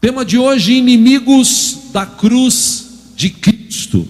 [0.00, 4.06] Tema de hoje: inimigos da cruz de Cristo.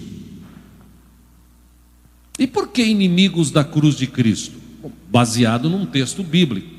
[2.37, 4.57] E por que inimigos da cruz de Cristo?
[5.09, 6.73] Baseado num texto bíblico.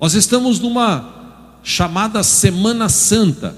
[0.00, 3.56] Nós estamos numa chamada Semana Santa.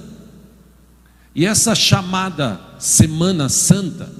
[1.34, 4.11] E essa chamada Semana Santa,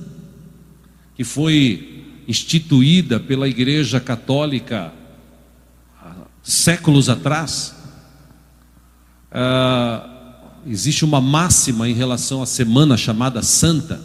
[1.14, 4.93] que foi instituída pela Igreja Católica
[6.00, 7.75] há séculos atrás,
[9.32, 10.07] ah,
[10.69, 14.00] existe uma máxima em relação à semana chamada Santa,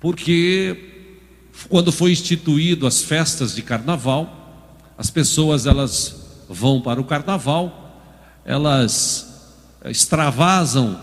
[0.00, 0.92] porque
[1.68, 6.16] quando foi instituído as festas de Carnaval, as pessoas elas
[6.48, 8.00] vão para o Carnaval,
[8.44, 9.52] elas
[9.84, 10.98] extravasam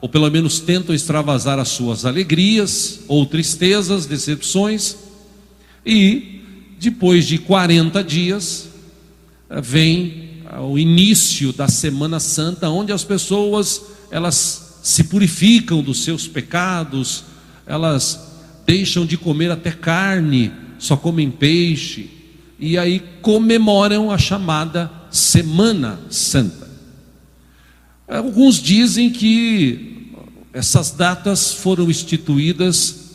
[0.00, 4.96] ou pelo menos tentam extravasar as suas alegrias ou tristezas, decepções,
[5.84, 6.40] e
[6.78, 8.70] depois de 40 dias
[9.62, 17.24] vem o início da Semana Santa, onde as pessoas elas se purificam dos seus pecados,
[17.66, 18.28] elas
[18.66, 22.10] deixam de comer até carne, só comem peixe,
[22.58, 26.68] e aí comemoram a chamada Semana Santa.
[28.08, 30.10] Alguns dizem que
[30.52, 33.10] essas datas foram instituídas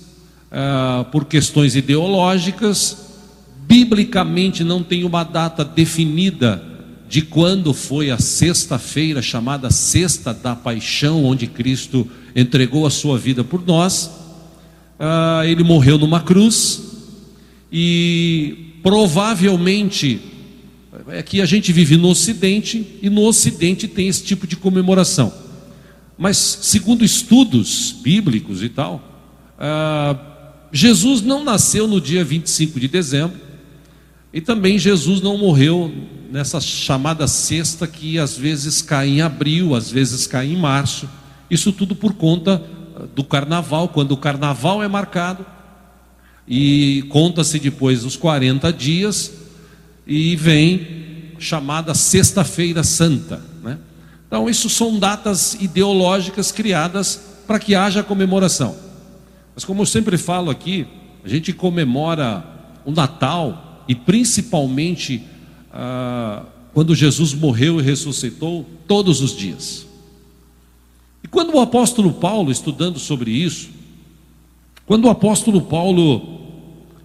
[0.51, 2.97] ah, por questões ideológicas,
[3.67, 6.74] biblicamente não tem uma data definida
[7.07, 13.43] de quando foi a sexta-feira, chamada Sexta da Paixão, onde Cristo entregou a sua vida
[13.43, 14.09] por nós.
[14.99, 16.81] Ah, ele morreu numa cruz
[17.71, 20.19] e provavelmente
[21.09, 25.31] é que a gente vive no Ocidente e no Ocidente tem esse tipo de comemoração.
[26.17, 29.03] Mas segundo estudos bíblicos e tal,
[29.59, 30.17] ah,
[30.71, 33.44] Jesus não nasceu no dia 25 de dezembro
[34.35, 35.89] e também Jesus não morreu
[36.29, 41.07] nessa chamada sexta que às vezes cai em abril, às vezes cai em março.
[41.49, 42.61] Isso tudo por conta
[42.97, 45.45] ah, do carnaval, quando o carnaval é marcado
[46.45, 49.31] e conta-se depois os 40 dias
[50.05, 53.41] e vem chamada Sexta-feira Santa.
[53.63, 53.77] Né?
[54.27, 58.75] Então, isso são datas ideológicas criadas para que haja comemoração.
[59.55, 60.85] Mas, como eu sempre falo aqui,
[61.23, 62.45] a gente comemora
[62.83, 65.23] o Natal e principalmente
[65.71, 69.85] ah, quando Jesus morreu e ressuscitou, todos os dias.
[71.23, 73.69] E quando o apóstolo Paulo, estudando sobre isso,
[74.85, 76.39] quando o apóstolo Paulo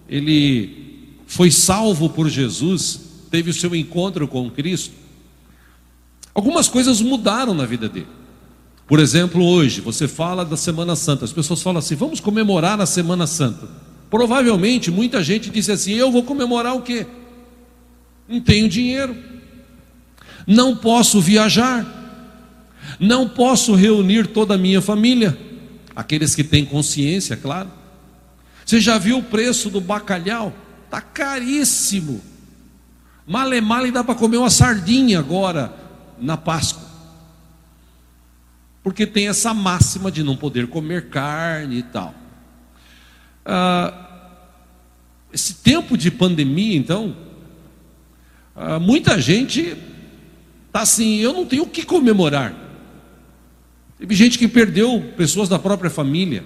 [0.07, 2.99] ele foi salvo por Jesus,
[3.31, 4.93] teve o seu encontro com Cristo,
[6.35, 8.07] algumas coisas mudaram na vida dele.
[8.85, 12.85] Por exemplo, hoje você fala da Semana Santa, as pessoas falam assim: vamos comemorar a
[12.85, 13.69] Semana Santa.
[14.11, 17.07] Provavelmente muita gente disse assim: eu vou comemorar o quê?
[18.31, 19.15] não tenho dinheiro,
[20.47, 21.85] não posso viajar,
[22.97, 25.37] não posso reunir toda a minha família,
[25.93, 27.69] aqueles que têm consciência, claro.
[28.65, 30.53] Você já viu o preço do bacalhau?
[30.85, 32.21] Está caríssimo.
[33.27, 35.73] Male male dá para comer uma sardinha agora
[36.19, 36.89] na Páscoa.
[38.81, 42.15] Porque tem essa máxima de não poder comer carne e tal.
[43.45, 43.93] Ah,
[45.33, 47.15] esse tempo de pandemia, então,
[48.55, 49.75] ah, muita gente
[50.67, 52.55] está assim, eu não tenho o que comemorar.
[53.97, 56.43] Teve gente que perdeu pessoas da própria família.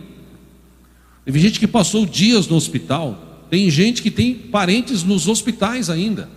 [1.23, 3.45] Teve gente que passou dias no hospital.
[3.49, 6.29] Tem gente que tem parentes nos hospitais ainda.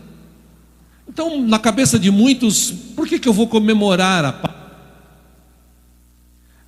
[1.08, 4.58] Então, na cabeça de muitos, por que, que eu vou comemorar a Páscoa?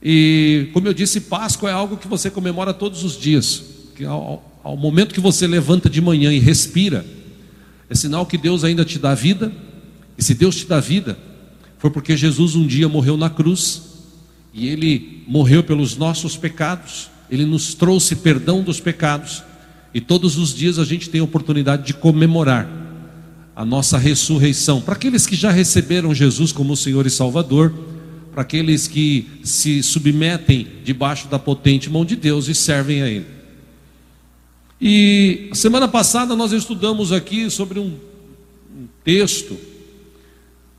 [0.02, 3.62] E, como eu disse, Páscoa é algo que você comemora todos os dias.
[4.00, 7.04] Que ao, ao momento que você levanta de manhã e respira,
[7.86, 9.52] é sinal que Deus ainda te dá vida.
[10.16, 11.18] E se Deus te dá vida,
[11.76, 13.82] foi porque Jesus um dia morreu na cruz
[14.54, 17.10] e ele morreu pelos nossos pecados.
[17.30, 19.42] Ele nos trouxe perdão dos pecados.
[19.92, 22.70] E todos os dias a gente tem a oportunidade de comemorar
[23.54, 24.80] a nossa ressurreição.
[24.80, 27.70] Para aqueles que já receberam Jesus como Senhor e Salvador,
[28.32, 33.40] para aqueles que se submetem debaixo da potente mão de Deus e servem a Ele.
[34.80, 37.98] E semana passada nós estudamos aqui sobre um,
[38.74, 39.59] um texto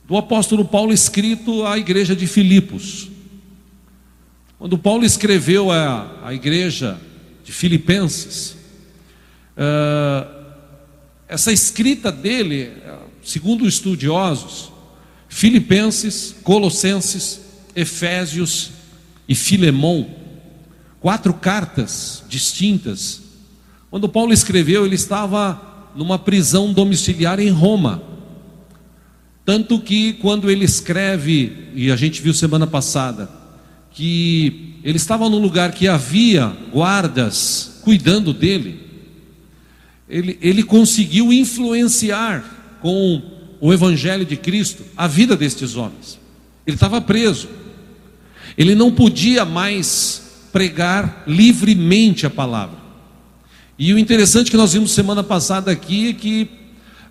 [0.07, 3.09] do apóstolo Paulo escrito à igreja de Filipos.
[4.57, 7.00] Quando Paulo escreveu a igreja
[7.44, 8.56] de Filipenses,
[9.56, 10.42] uh,
[11.27, 12.71] essa escrita dele,
[13.24, 14.71] segundo estudiosos,
[15.30, 17.39] Filipenses, Colossenses,
[17.75, 18.71] Efésios
[19.30, 20.09] e Filemão,
[21.00, 23.31] quatro cartas distintas
[23.91, 28.01] quando Paulo escreveu, ele estava numa prisão domiciliar em Roma.
[29.43, 33.29] Tanto que quando ele escreve, e a gente viu semana passada,
[33.91, 38.79] que ele estava num lugar que havia guardas cuidando dele,
[40.07, 43.21] ele, ele conseguiu influenciar com
[43.59, 46.17] o Evangelho de Cristo a vida destes homens.
[46.65, 47.49] Ele estava preso,
[48.57, 52.81] ele não podia mais pregar livremente a palavra.
[53.77, 56.50] E o interessante que nós vimos semana passada aqui é que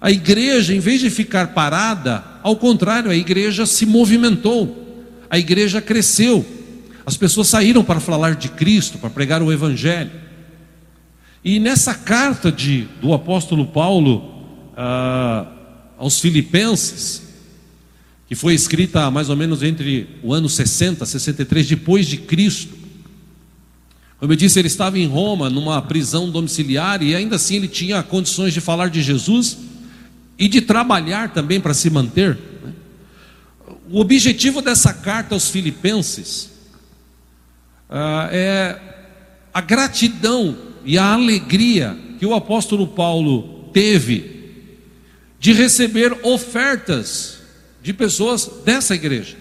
[0.00, 5.80] a igreja, em vez de ficar parada, ao contrário, a igreja se movimentou, a igreja
[5.80, 6.44] cresceu,
[7.04, 10.10] as pessoas saíram para falar de Cristo, para pregar o Evangelho.
[11.44, 14.44] E nessa carta de, do apóstolo Paulo
[14.76, 15.46] ah,
[15.98, 17.22] aos Filipenses,
[18.26, 22.79] que foi escrita mais ou menos entre o ano 60 e 63 depois de Cristo.
[24.20, 28.02] Como eu disse, ele estava em Roma, numa prisão domiciliar, e ainda assim ele tinha
[28.02, 29.56] condições de falar de Jesus
[30.38, 32.38] e de trabalhar também para se manter.
[32.62, 32.75] Né?
[33.90, 36.50] O objetivo dessa carta aos Filipenses
[37.88, 38.78] ah, é
[39.55, 44.38] a gratidão e a alegria que o apóstolo Paulo teve
[45.38, 47.38] de receber ofertas
[47.82, 49.38] de pessoas dessa igreja.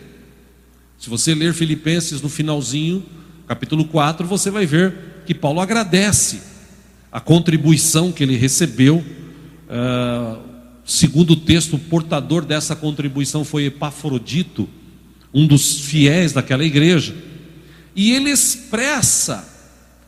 [0.98, 3.06] Se você ler Filipenses no finalzinho,
[3.50, 6.40] capítulo 4, você vai ver que Paulo agradece
[7.12, 8.98] a contribuição que ele recebeu.
[8.98, 10.40] Uh,
[10.86, 14.70] segundo o texto, o portador dessa contribuição foi Epafrodito,
[15.34, 17.16] um dos fiéis daquela igreja.
[17.96, 19.44] E ele expressa,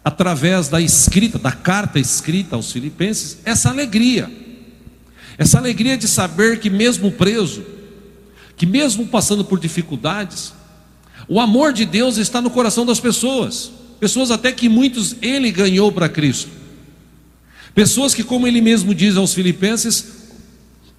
[0.05, 4.29] através da escrita, da carta escrita aos Filipenses, essa alegria.
[5.35, 7.65] Essa alegria de saber que, mesmo preso,
[8.55, 10.53] que mesmo passando por dificuldades,
[11.27, 15.91] o amor de Deus está no coração das pessoas, pessoas até que muitos ele ganhou
[15.91, 16.49] para Cristo,
[17.73, 20.21] pessoas que, como ele mesmo diz aos Filipenses,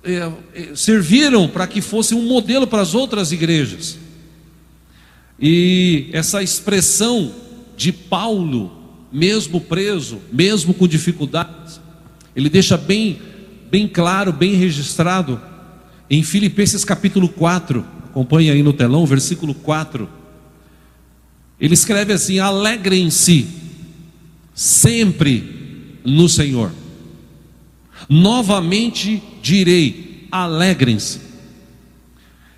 [0.05, 3.99] é, é, serviram para que fosse um modelo para as outras igrejas.
[5.41, 7.33] E essa expressão
[7.77, 8.71] de Paulo,
[9.13, 11.81] mesmo preso, mesmo com dificuldades,
[12.35, 13.21] ele deixa bem,
[13.71, 15.41] bem claro, bem registrado
[16.09, 20.07] em Filipenses capítulo 4, acompanhe aí no telão, versículo 4.
[21.59, 23.49] Ele escreve assim: Alegrem-se
[24.55, 26.71] sempre no Senhor.
[28.09, 31.21] Novamente direi: alegrem-se.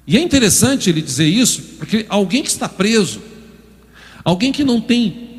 [0.07, 3.23] E é interessante ele dizer isso, porque alguém que está preso,
[4.23, 5.31] alguém que não tem,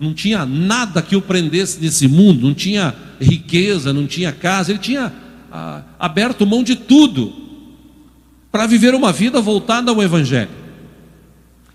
[0.00, 4.78] não tinha nada que o prendesse nesse mundo, não tinha riqueza, não tinha casa, ele
[4.78, 5.12] tinha
[5.52, 7.47] ah, aberto mão de tudo
[8.50, 10.50] para viver uma vida voltada ao Evangelho.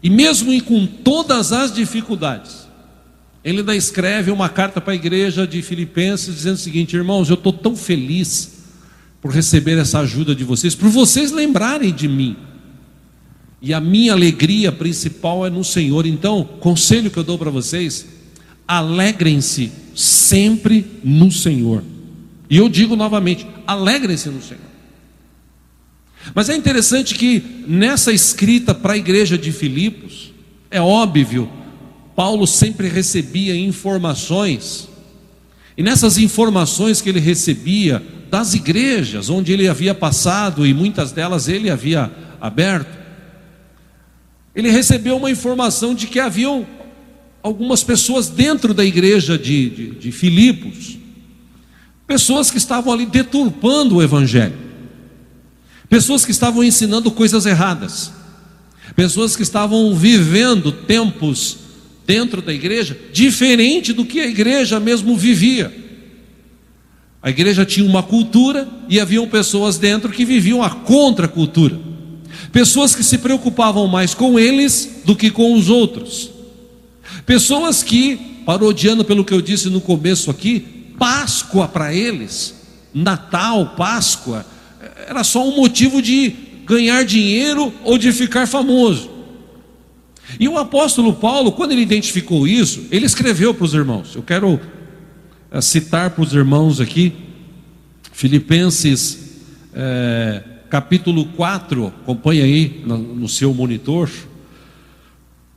[0.02, 2.68] E mesmo com todas as dificuldades,
[3.44, 7.36] ele ainda escreve uma carta para a igreja de Filipenses dizendo o seguinte: irmãos, eu
[7.36, 8.64] estou tão feliz
[9.22, 12.36] por receber essa ajuda de vocês, por vocês lembrarem de mim.
[13.62, 16.06] E a minha alegria principal é no Senhor.
[16.06, 18.06] Então, conselho que eu dou para vocês:
[18.68, 21.82] alegrem-se sempre no Senhor.
[22.50, 24.73] E eu digo novamente: alegrem-se no Senhor.
[26.34, 30.34] Mas é interessante que nessa escrita para a igreja de Filipos,
[30.70, 31.50] é óbvio,
[32.16, 34.88] Paulo sempre recebia informações,
[35.76, 41.48] e nessas informações que ele recebia das igrejas onde ele havia passado, e muitas delas
[41.48, 43.04] ele havia aberto,
[44.56, 46.66] ele recebeu uma informação de que haviam
[47.42, 50.98] algumas pessoas dentro da igreja de, de, de Filipos,
[52.06, 54.63] pessoas que estavam ali deturpando o evangelho.
[55.90, 58.12] Pessoas que estavam ensinando coisas erradas,
[58.96, 61.58] pessoas que estavam vivendo tempos
[62.06, 65.84] dentro da igreja diferente do que a igreja mesmo vivia.
[67.22, 71.80] A igreja tinha uma cultura e haviam pessoas dentro que viviam a contracultura.
[72.52, 76.30] Pessoas que se preocupavam mais com eles do que com os outros.
[77.26, 80.60] Pessoas que, parodiando pelo que eu disse no começo aqui,
[81.00, 82.54] Páscoa para eles,
[82.94, 84.46] Natal, Páscoa,
[85.08, 86.34] era só um motivo de
[86.66, 89.10] ganhar dinheiro ou de ficar famoso.
[90.40, 94.16] E o apóstolo Paulo, quando ele identificou isso, ele escreveu para os irmãos.
[94.16, 94.60] Eu quero
[95.52, 97.14] eh, citar para os irmãos aqui,
[98.12, 99.24] Filipenses
[99.74, 104.10] é, capítulo 4, acompanhe aí no, no seu monitor.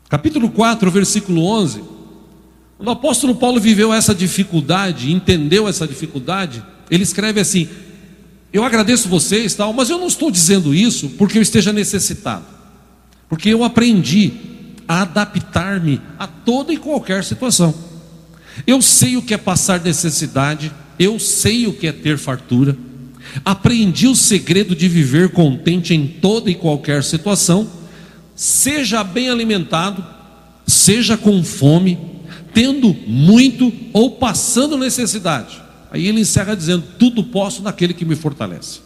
[0.09, 1.83] Capítulo 4, versículo 11.
[2.77, 7.69] Quando o apóstolo Paulo viveu essa dificuldade, entendeu essa dificuldade, ele escreve assim:
[8.57, 12.45] eu agradeço vocês, tal, mas eu não estou dizendo isso porque eu esteja necessitado.
[13.29, 14.33] Porque eu aprendi
[14.87, 17.75] a adaptar-me a toda e qualquer situação.
[18.67, 22.77] Eu sei o que é passar necessidade, eu sei o que é ter fartura,
[23.45, 27.69] Aprendi o segredo de viver contente em toda e qualquer situação,
[28.35, 30.05] seja bem alimentado,
[30.67, 31.99] seja com fome,
[32.55, 35.63] tendo muito ou passando necessidade.
[35.97, 38.81] Aí ele encerra dizendo: Tudo posso naquele que me fortalece.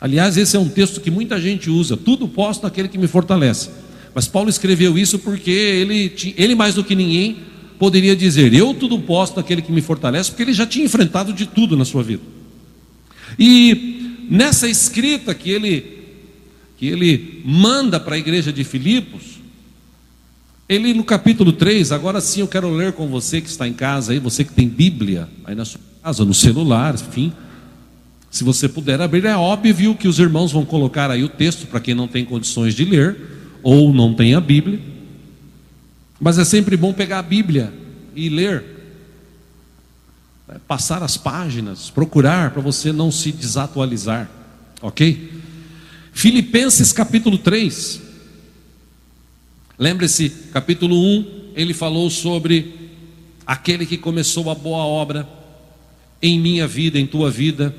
[0.00, 3.70] Aliás, esse é um texto que muita gente usa: Tudo posso naquele que me fortalece.
[4.14, 7.38] Mas Paulo escreveu isso porque ele, ele mais do que ninguém
[7.76, 11.44] poderia dizer: Eu tudo posso naquele que me fortalece, porque ele já tinha enfrentado de
[11.44, 12.22] tudo na sua vida.
[13.36, 16.02] E nessa escrita que ele
[16.78, 19.40] que ele manda para a igreja de Filipos,
[20.68, 24.12] ele no capítulo 3, agora sim eu quero ler com você que está em casa
[24.12, 27.32] aí, você que tem Bíblia aí na sua casa, no celular, enfim.
[28.28, 31.78] Se você puder abrir, é óbvio que os irmãos vão colocar aí o texto para
[31.78, 33.16] quem não tem condições de ler
[33.62, 34.80] ou não tem a Bíblia.
[36.18, 37.72] Mas é sempre bom pegar a Bíblia
[38.16, 38.64] e ler,
[40.48, 44.28] é, passar as páginas, procurar para você não se desatualizar,
[44.80, 45.30] ok?
[46.12, 48.00] Filipenses capítulo 3.
[49.78, 52.90] Lembre-se, capítulo 1, ele falou sobre
[53.46, 55.41] aquele que começou a boa obra
[56.22, 57.74] em minha vida, em tua vida,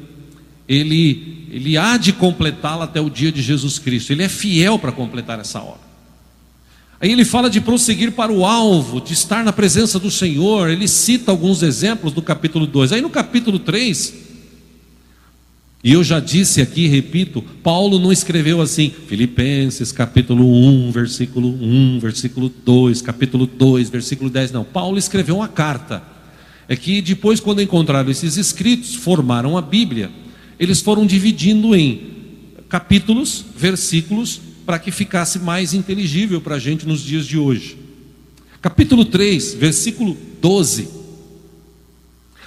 [0.67, 4.91] ele, ele há de completá-la até o dia de Jesus Cristo, ele é fiel para
[4.91, 5.83] completar essa obra.
[6.99, 10.69] Aí ele fala de prosseguir para o alvo, de estar na presença do Senhor.
[10.69, 12.93] Ele cita alguns exemplos do capítulo 2.
[12.93, 14.13] Aí no capítulo 3,
[15.83, 21.99] e eu já disse aqui, repito, Paulo não escreveu assim, Filipenses capítulo 1, versículo 1,
[21.99, 24.53] versículo 2, capítulo 2, versículo 10.
[24.53, 26.12] Não, Paulo escreveu uma carta.
[26.67, 30.09] É que depois, quando encontraram esses escritos, formaram a Bíblia.
[30.59, 32.11] Eles foram dividindo em
[32.69, 37.77] capítulos, versículos para que ficasse mais inteligível para a gente nos dias de hoje.
[38.61, 40.87] Capítulo 3, versículo 12.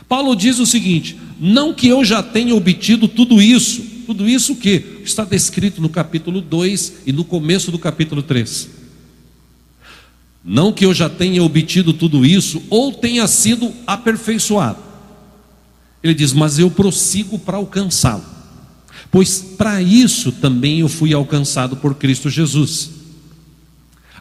[0.09, 5.01] Paulo diz o seguinte: Não que eu já tenha obtido tudo isso, tudo isso que
[5.05, 8.86] está descrito no capítulo 2 e no começo do capítulo 3.
[10.47, 14.79] Não que eu já tenha obtido tudo isso ou tenha sido aperfeiçoado.
[16.03, 18.37] Ele diz: Mas eu prossigo para alcançá-lo
[19.11, 22.91] pois para isso também eu fui alcançado por Cristo Jesus.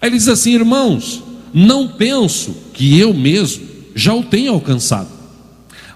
[0.02, 3.66] Aí ele diz assim, irmãos, não penso que eu mesmo
[3.96, 5.10] já o tenha alcançado,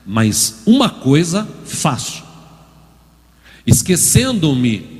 [0.05, 2.23] mas uma coisa faço,
[3.65, 4.99] esquecendo-me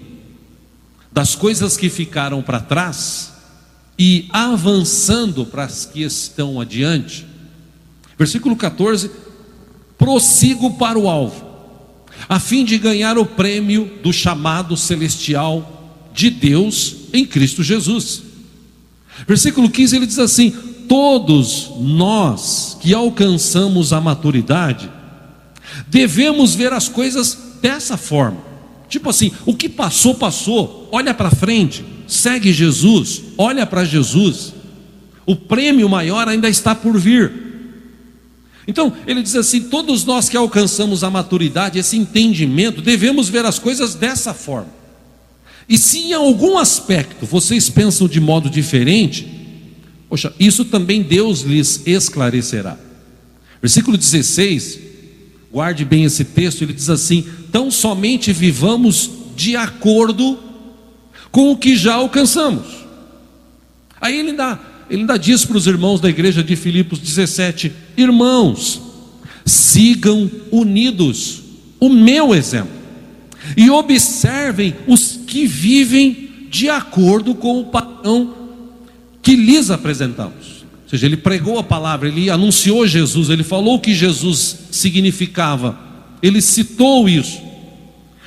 [1.12, 3.34] das coisas que ficaram para trás
[4.00, 7.28] e avançando para as que estão adiante.
[8.18, 9.12] Versículo 14:
[9.98, 11.50] prossigo para o alvo
[12.28, 18.24] a fim de ganhar o prêmio do chamado celestial de Deus em Cristo Jesus.
[19.28, 20.52] Versículo 15 ele diz assim:
[20.88, 24.90] Todos nós que alcançamos a maturidade,
[25.88, 28.50] devemos ver as coisas dessa forma.
[28.88, 34.54] Tipo assim, o que passou, passou, olha para frente, segue Jesus, olha para Jesus.
[35.26, 37.32] O prêmio maior ainda está por vir.
[38.68, 43.60] Então, ele diz assim: todos nós que alcançamos a maturidade, esse entendimento, devemos ver as
[43.60, 44.70] coisas dessa forma.
[45.68, 49.28] E se em algum aspecto vocês pensam de modo diferente,
[50.10, 52.76] poxa, isso também Deus lhes esclarecerá.
[53.62, 54.80] Versículo 16,
[55.52, 60.49] guarde bem esse texto, ele diz assim: tão somente vivamos de acordo
[61.32, 62.66] com o que já alcançamos.
[64.02, 64.60] Aí ele dá
[64.90, 68.82] ele ainda diz para os irmãos da igreja de Filipos 17: Irmãos,
[69.46, 71.44] sigam unidos
[71.80, 72.74] o meu exemplo
[73.56, 78.34] e observem os que vivem de acordo com o padrão
[79.22, 80.66] que lhes apresentamos.
[80.84, 85.78] Ou seja, ele pregou a palavra, ele anunciou Jesus, ele falou o que Jesus significava,
[86.22, 87.40] ele citou isso.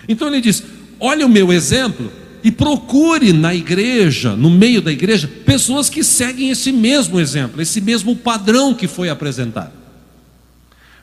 [0.08, 0.62] Então ele diz:
[1.00, 6.50] Olha o meu exemplo e procure na igreja, no meio da igreja, pessoas que seguem
[6.50, 9.72] esse mesmo exemplo, esse mesmo padrão que foi apresentado.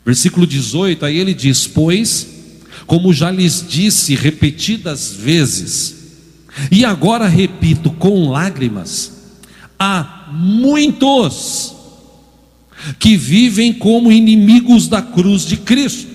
[0.06, 2.28] Versículo 18, aí ele diz: Pois,
[2.86, 5.96] como já lhes disse repetidas vezes,
[6.72, 9.12] e agora repito com lágrimas,
[9.78, 11.76] há muitos
[12.98, 16.10] que vivem como inimigos da cruz de Cristo.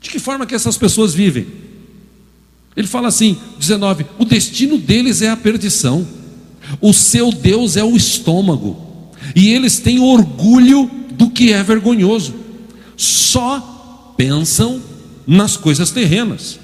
[0.00, 1.46] De que forma que essas pessoas vivem?
[2.80, 6.06] Ele fala assim, 19: o destino deles é a perdição,
[6.80, 8.76] o seu Deus é o estômago,
[9.36, 12.34] e eles têm orgulho do que é vergonhoso,
[12.96, 14.80] só pensam
[15.26, 16.58] nas coisas terrenas.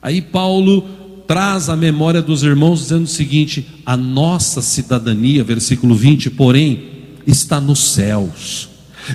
[0.00, 0.82] Aí Paulo
[1.26, 6.84] traz a memória dos irmãos dizendo o seguinte: a nossa cidadania, versículo 20, porém,
[7.26, 8.68] está nos céus,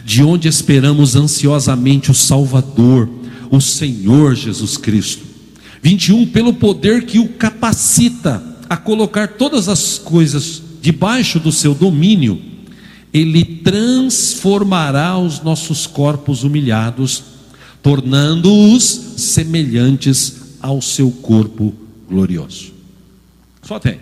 [0.05, 3.09] de onde esperamos ansiosamente o Salvador
[3.49, 5.28] o Senhor Jesus Cristo.
[5.81, 12.41] 21, pelo poder que o capacita a colocar todas as coisas debaixo do seu domínio,
[13.13, 17.23] ele transformará os nossos corpos humilhados,
[17.81, 21.73] tornando-os semelhantes ao seu corpo
[22.07, 22.73] glorioso.
[23.63, 23.99] Só até.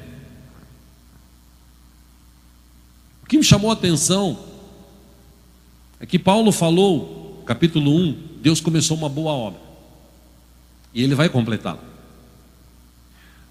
[3.24, 4.39] O que me chamou a atenção
[6.00, 9.66] é que Paulo falou, capítulo 1, Deus começou uma boa obra.
[10.98, 11.77] E ele vai completá-la.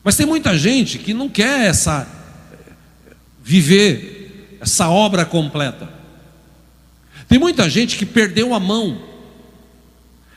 [0.03, 2.05] Mas tem muita gente que não quer essa
[3.41, 5.88] viver essa obra completa.
[7.29, 9.00] Tem muita gente que perdeu a mão,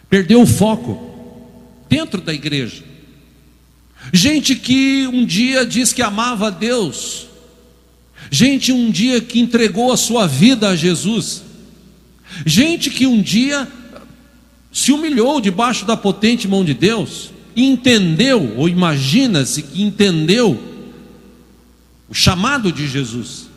[0.07, 1.49] perdeu o foco
[1.89, 2.83] dentro da igreja.
[4.13, 7.25] Gente que um dia diz que amava a Deus,
[8.29, 11.41] gente um dia que entregou a sua vida a Jesus,
[12.45, 13.67] gente que um dia
[14.71, 20.61] se humilhou debaixo da potente mão de Deus, entendeu, ou imagina-se que entendeu,
[22.07, 23.47] o chamado de Jesus.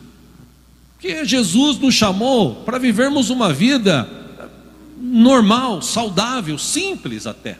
[0.99, 4.09] Que Jesus nos chamou para vivermos uma vida
[5.01, 7.59] normal, saudável, simples até.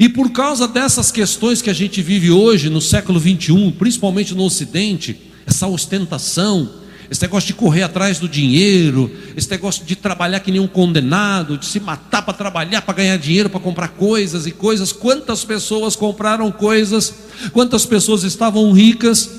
[0.00, 4.44] E por causa dessas questões que a gente vive hoje, no século 21, principalmente no
[4.44, 6.70] Ocidente, essa ostentação,
[7.14, 11.56] esse negócio de correr atrás do dinheiro, esse negócio de trabalhar que nem um condenado,
[11.56, 14.90] de se matar para trabalhar, para ganhar dinheiro, para comprar coisas e coisas.
[14.90, 17.14] Quantas pessoas compraram coisas,
[17.52, 19.30] quantas pessoas estavam ricas,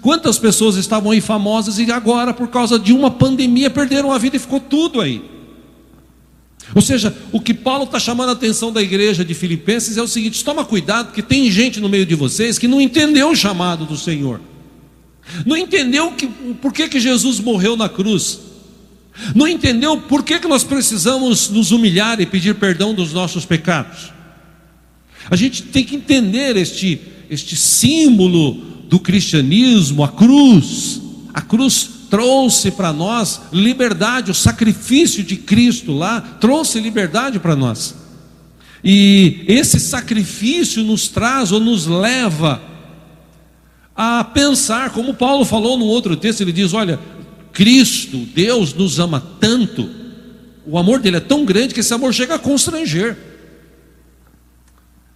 [0.00, 4.36] quantas pessoas estavam aí famosas e agora, por causa de uma pandemia, perderam a vida
[4.36, 5.20] e ficou tudo aí.
[6.72, 10.06] Ou seja, o que Paulo está chamando a atenção da igreja de Filipenses é o
[10.06, 13.84] seguinte: toma cuidado, porque tem gente no meio de vocês que não entendeu o chamado
[13.84, 14.40] do Senhor,
[15.44, 16.26] não entendeu que,
[16.60, 18.40] por que, que Jesus morreu na cruz,
[19.34, 24.12] não entendeu por que, que nós precisamos nos humilhar e pedir perdão dos nossos pecados.
[25.30, 27.00] A gente tem que entender este,
[27.30, 28.54] este símbolo
[28.88, 31.00] do cristianismo, a cruz.
[31.32, 37.94] A cruz trouxe para nós liberdade, o sacrifício de Cristo lá trouxe liberdade para nós.
[38.84, 42.73] E esse sacrifício nos traz ou nos leva
[43.96, 46.98] a pensar, como Paulo falou no outro texto, ele diz: Olha,
[47.52, 49.88] Cristo, Deus nos ama tanto,
[50.66, 53.16] o amor dele é tão grande que esse amor chega a constranger.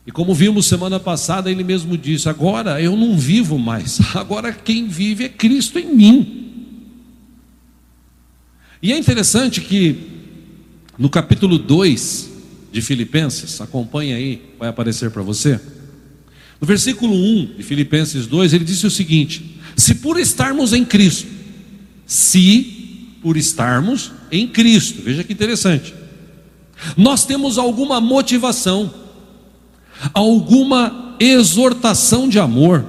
[0.07, 4.87] E como vimos semana passada, ele mesmo disse: Agora eu não vivo mais, agora quem
[4.87, 6.35] vive é Cristo em mim.
[8.81, 10.19] E é interessante que
[10.97, 12.31] no capítulo 2
[12.73, 15.61] de Filipenses, acompanha aí, vai aparecer para você.
[16.61, 21.29] No versículo 1 de Filipenses 2, ele disse o seguinte: Se por estarmos em Cristo,
[22.07, 25.94] se por estarmos em Cristo, veja que interessante,
[26.97, 28.92] nós temos alguma motivação,
[30.12, 32.85] alguma exortação de amor,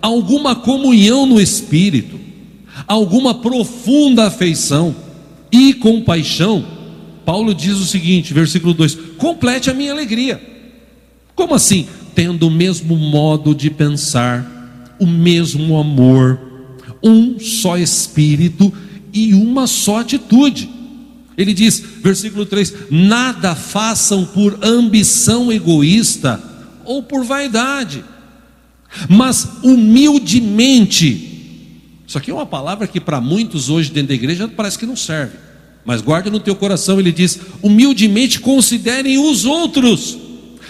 [0.00, 2.18] alguma comunhão no espírito,
[2.86, 4.94] alguma profunda afeição,
[5.50, 6.64] e compaixão,
[7.24, 10.40] Paulo diz o seguinte, versículo 2: complete a minha alegria.
[11.34, 11.86] Como assim?
[12.18, 14.44] Tendo o mesmo modo de pensar,
[14.98, 16.36] o mesmo amor,
[17.00, 18.72] um só espírito
[19.12, 20.68] e uma só atitude.
[21.36, 26.42] Ele diz, versículo 3: Nada façam por ambição egoísta
[26.84, 28.04] ou por vaidade,
[29.08, 31.28] mas humildemente
[32.04, 34.96] isso aqui é uma palavra que para muitos hoje dentro da igreja parece que não
[34.96, 35.36] serve.
[35.84, 40.26] Mas guarde no teu coração, ele diz: humildemente considerem os outros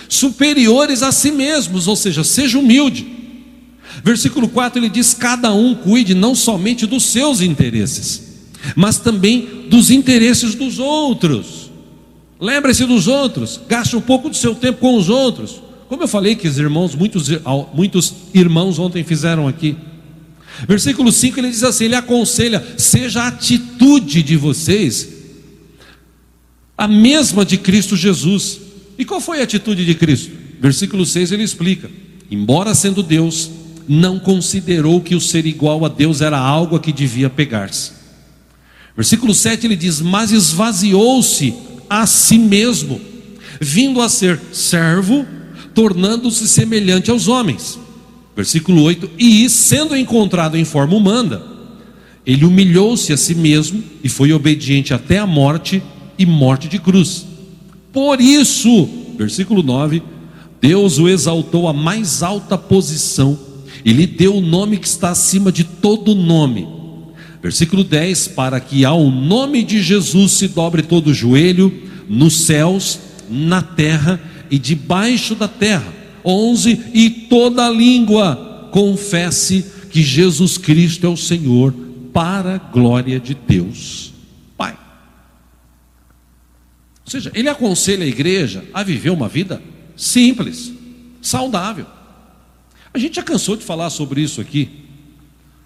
[0.08, 3.06] superiores a si mesmos, ou seja, seja humilde.
[4.02, 8.22] Versículo 4 ele diz: cada um cuide não somente dos seus interesses,
[8.74, 11.70] mas também dos interesses dos outros.
[12.40, 15.60] Lembre-se dos outros, gaste um pouco do seu tempo com os outros.
[15.88, 17.28] Como eu falei que os irmãos, muitos,
[17.74, 19.76] muitos irmãos ontem fizeram aqui.
[20.66, 25.18] Versículo 5 ele diz assim: ele aconselha, seja a atitude de vocês
[26.78, 28.60] a mesma de Cristo Jesus.
[28.98, 30.32] E qual foi a atitude de Cristo?
[30.60, 31.88] Versículo 6 ele explica:
[32.30, 33.50] embora sendo Deus,
[33.88, 37.92] não considerou que o ser igual a Deus era algo a que devia pegar-se.
[38.96, 41.54] Versículo 7 ele diz: Mas esvaziou-se
[41.88, 43.00] a si mesmo,
[43.60, 45.24] vindo a ser servo,
[45.74, 47.78] tornando-se semelhante aos homens.
[48.36, 51.40] Versículo 8: E sendo encontrado em forma humana,
[52.26, 55.82] ele humilhou-se a si mesmo e foi obediente até a morte
[56.18, 57.27] e morte de cruz.
[57.98, 60.00] Por isso, versículo 9:
[60.60, 63.36] Deus o exaltou à mais alta posição
[63.84, 66.68] e lhe deu o nome que está acima de todo nome.
[67.42, 71.72] Versículo 10: Para que ao nome de Jesus se dobre todo o joelho,
[72.08, 75.92] nos céus, na terra e debaixo da terra.
[76.24, 81.74] 11 E toda língua confesse que Jesus Cristo é o Senhor,
[82.12, 84.12] para a glória de Deus
[84.56, 84.78] Pai.
[87.08, 89.62] Ou seja, ele aconselha a igreja a viver uma vida
[89.96, 90.70] simples,
[91.22, 91.86] saudável.
[92.92, 94.84] A gente já cansou de falar sobre isso aqui.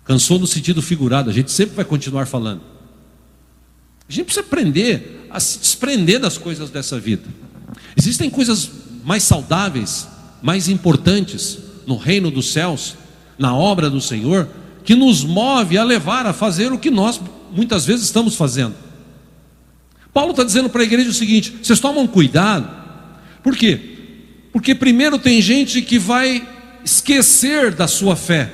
[0.05, 2.61] Cansou no sentido figurado, a gente sempre vai continuar falando.
[4.09, 7.25] A gente precisa aprender a se desprender das coisas dessa vida.
[7.97, 8.71] Existem coisas
[9.03, 10.07] mais saudáveis,
[10.41, 12.95] mais importantes no reino dos céus,
[13.37, 14.49] na obra do Senhor,
[14.85, 18.92] que nos move a levar a fazer o que nós muitas vezes estamos fazendo.
[20.13, 22.69] Paulo está dizendo para a igreja o seguinte: vocês tomam cuidado,
[23.43, 23.79] por quê?
[24.53, 26.47] Porque primeiro tem gente que vai
[26.85, 28.51] esquecer da sua fé.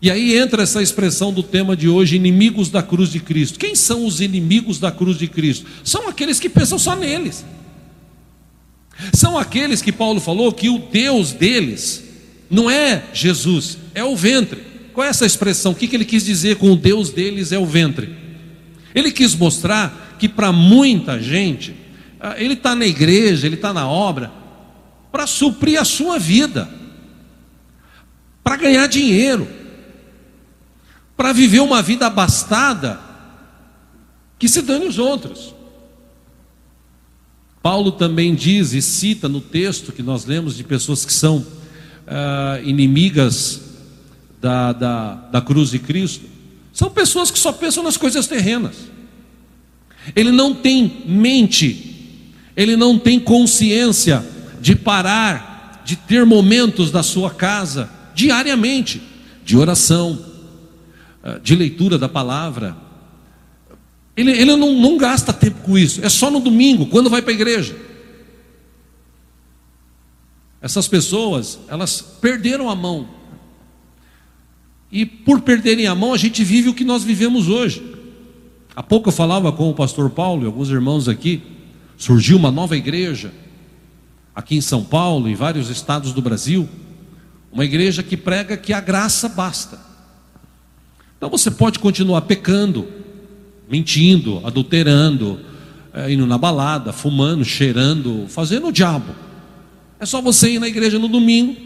[0.00, 3.58] E aí entra essa expressão do tema de hoje, inimigos da cruz de Cristo.
[3.58, 5.66] Quem são os inimigos da cruz de Cristo?
[5.82, 7.44] São aqueles que pensam só neles.
[9.12, 12.04] São aqueles que Paulo falou que o Deus deles
[12.50, 14.62] não é Jesus, é o ventre.
[14.92, 15.72] Qual é essa expressão?
[15.72, 18.27] O que ele quis dizer com o Deus deles é o ventre?
[18.94, 21.74] Ele quis mostrar que para muita gente,
[22.20, 24.32] ah, ele está na igreja, ele está na obra,
[25.10, 26.68] para suprir a sua vida,
[28.42, 29.48] para ganhar dinheiro,
[31.16, 33.00] para viver uma vida abastada,
[34.38, 35.54] que se dane os outros.
[37.60, 42.62] Paulo também diz e cita no texto que nós lemos de pessoas que são uh,
[42.64, 43.60] inimigas
[44.40, 46.24] da, da, da cruz de Cristo,
[46.78, 48.76] são pessoas que só pensam nas coisas terrenas.
[50.14, 54.24] Ele não tem mente, ele não tem consciência
[54.60, 59.02] de parar, de ter momentos da sua casa, diariamente,
[59.44, 60.24] de oração,
[61.20, 62.76] ah, de leitura da palavra.
[64.16, 67.32] Ele, ele não, não gasta tempo com isso, é só no domingo, quando vai para
[67.32, 67.76] a igreja.
[70.62, 73.17] Essas pessoas, elas perderam a mão.
[74.90, 77.82] E por perderem a mão, a gente vive o que nós vivemos hoje.
[78.74, 81.42] Há pouco eu falava com o pastor Paulo e alguns irmãos aqui.
[81.96, 83.32] Surgiu uma nova igreja
[84.34, 86.68] aqui em São Paulo, em vários estados do Brasil.
[87.52, 89.78] Uma igreja que prega que a graça basta.
[91.16, 92.86] Então você pode continuar pecando,
[93.68, 95.40] mentindo, adulterando,
[95.92, 99.12] é, indo na balada, fumando, cheirando, fazendo o diabo.
[99.98, 101.56] É só você ir na igreja no domingo,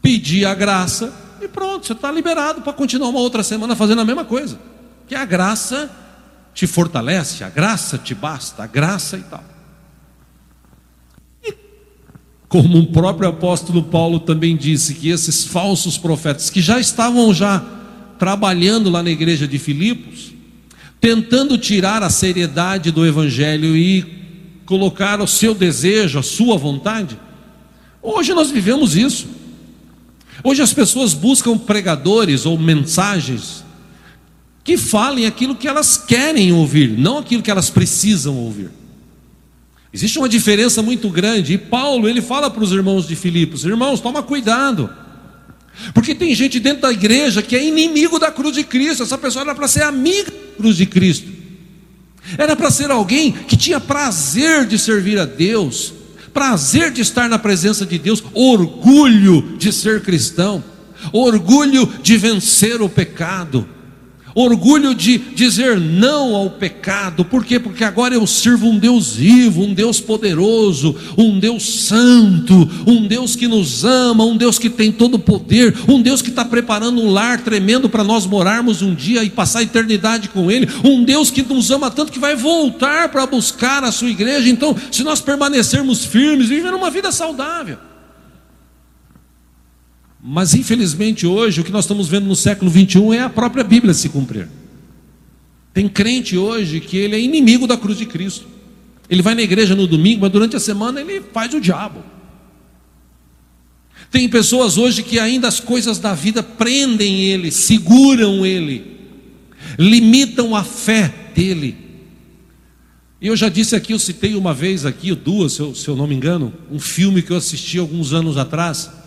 [0.00, 4.04] pedir a graça e pronto, você está liberado para continuar uma outra semana fazendo a
[4.04, 4.58] mesma coisa.
[5.06, 5.90] Que a graça
[6.54, 9.44] te fortalece, a graça te basta, a graça e tal.
[11.42, 11.54] E
[12.48, 17.62] como o próprio apóstolo Paulo também disse que esses falsos profetas que já estavam já
[18.18, 20.32] trabalhando lá na igreja de Filipos,
[21.00, 27.18] tentando tirar a seriedade do evangelho e colocar o seu desejo, a sua vontade.
[28.00, 29.41] Hoje nós vivemos isso.
[30.44, 33.64] Hoje as pessoas buscam pregadores ou mensagens
[34.64, 38.70] que falem aquilo que elas querem ouvir, não aquilo que elas precisam ouvir.
[39.92, 44.00] Existe uma diferença muito grande, e Paulo ele fala para os irmãos de Filipos: irmãos,
[44.00, 44.88] toma cuidado,
[45.92, 49.42] porque tem gente dentro da igreja que é inimigo da cruz de Cristo, essa pessoa
[49.42, 51.30] era para ser amiga da cruz de Cristo.
[52.38, 55.92] Era para ser alguém que tinha prazer de servir a Deus,
[56.32, 60.62] prazer de estar na presença de Deus, orgulho de ser cristão,
[61.12, 63.68] orgulho de vencer o pecado
[64.34, 67.58] orgulho de dizer não ao pecado, por quê?
[67.58, 73.36] Porque agora eu sirvo um Deus vivo, um Deus poderoso, um Deus santo, um Deus
[73.36, 77.00] que nos ama, um Deus que tem todo o poder, um Deus que está preparando
[77.00, 81.04] um lar tremendo para nós morarmos um dia e passar a eternidade com Ele, um
[81.04, 84.48] Deus que nos ama tanto que vai voltar para buscar a sua igreja.
[84.48, 87.91] Então, se nós permanecermos firmes, vivendo uma vida saudável.
[90.22, 93.92] Mas infelizmente hoje o que nós estamos vendo no século 21 é a própria Bíblia
[93.92, 94.48] se cumprir.
[95.74, 98.46] Tem crente hoje que ele é inimigo da cruz de Cristo.
[99.10, 102.04] Ele vai na igreja no domingo, mas durante a semana ele faz o diabo.
[104.12, 108.98] Tem pessoas hoje que ainda as coisas da vida prendem ele, seguram ele,
[109.78, 111.76] limitam a fé dele.
[113.20, 115.96] E eu já disse aqui, eu citei uma vez aqui, duas, se eu, se eu
[115.96, 119.01] não me engano, um filme que eu assisti alguns anos atrás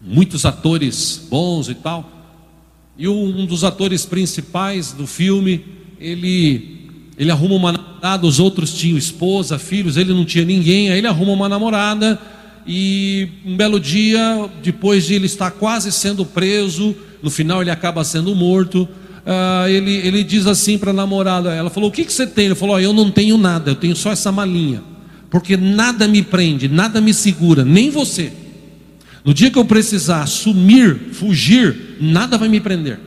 [0.00, 2.10] muitos atores bons e tal.
[2.96, 5.64] E um dos atores principais do filme,
[6.00, 6.76] ele
[7.16, 11.06] ele arruma uma namorada, os outros tinham esposa, filhos, ele não tinha ninguém, aí ele
[11.08, 12.18] arruma uma namorada
[12.64, 18.04] e um belo dia, depois de ele estar quase sendo preso, no final ele acaba
[18.04, 22.12] sendo morto, uh, ele, ele diz assim para a namorada: ela falou, o que, que
[22.12, 22.46] você tem?
[22.46, 24.82] Ele falou, oh, eu não tenho nada, eu tenho só essa malinha,
[25.30, 28.32] porque nada me prende, nada me segura, nem você.
[29.28, 32.98] No dia que eu precisar sumir, fugir, nada vai me prender.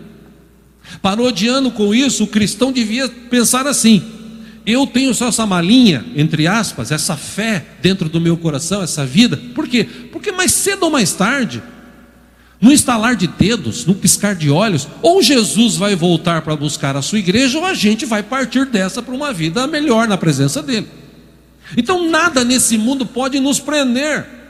[1.02, 4.04] Parodiando com isso, o cristão devia pensar assim:
[4.64, 9.36] eu tenho só essa malinha, entre aspas, essa fé dentro do meu coração, essa vida.
[9.56, 9.84] Por quê?
[10.12, 11.64] Porque mais cedo ou mais tarde,
[12.62, 17.02] no estalar de dedos, no piscar de olhos, ou Jesus vai voltar para buscar a
[17.02, 20.88] sua igreja, ou a gente vai partir dessa para uma vida melhor na presença dele.
[21.76, 24.41] Então nada nesse mundo pode nos prender.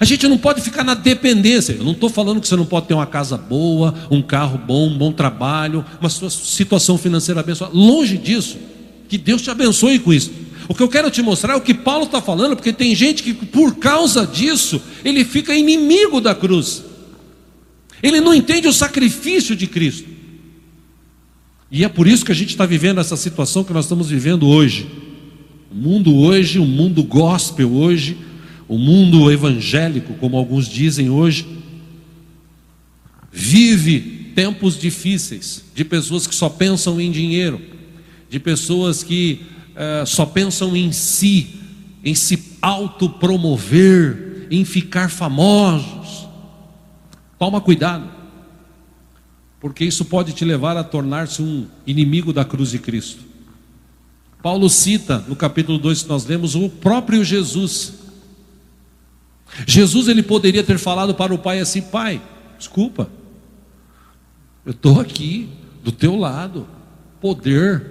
[0.00, 1.72] A gente não pode ficar na dependência.
[1.72, 4.88] Eu não estou falando que você não pode ter uma casa boa, um carro bom,
[4.88, 7.72] um bom trabalho, uma sua situação financeira abençoada.
[7.74, 8.58] Longe disso.
[9.08, 10.32] Que Deus te abençoe com isso.
[10.68, 13.22] O que eu quero te mostrar é o que Paulo está falando, porque tem gente
[13.22, 16.82] que por causa disso ele fica inimigo da cruz.
[18.02, 20.08] Ele não entende o sacrifício de Cristo.
[21.70, 24.46] E é por isso que a gente está vivendo essa situação que nós estamos vivendo
[24.46, 24.86] hoje.
[25.70, 28.16] O mundo hoje, o mundo gospel hoje,
[28.74, 31.46] o mundo evangélico, como alguns dizem hoje,
[33.30, 37.60] vive tempos difíceis de pessoas que só pensam em dinheiro,
[38.28, 39.42] de pessoas que
[39.76, 41.60] uh, só pensam em si,
[42.02, 46.26] em se autopromover, em ficar famosos.
[47.38, 48.10] Toma cuidado,
[49.60, 53.22] porque isso pode te levar a tornar-se um inimigo da cruz de Cristo.
[54.42, 58.03] Paulo cita no capítulo 2 que nós lemos o próprio Jesus
[59.66, 62.20] Jesus ele poderia ter falado para o pai assim: Pai,
[62.58, 63.08] desculpa,
[64.64, 65.48] eu estou aqui
[65.82, 66.66] do teu lado,
[67.20, 67.84] poder,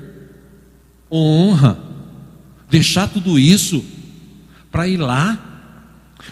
[1.12, 1.80] honra,
[2.70, 3.84] deixar tudo isso
[4.72, 5.38] para ir lá,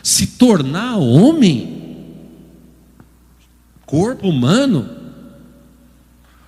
[0.02, 2.08] se tornar homem,
[3.86, 4.90] corpo humano,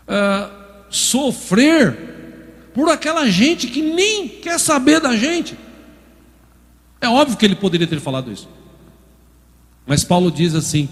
[0.07, 0.51] uh,
[0.89, 5.55] sofrer por aquela gente que nem quer saber da gente.
[6.99, 8.49] É óbvio que ele poderia ter falado isso.
[9.85, 10.87] Mas Paulo diz assim: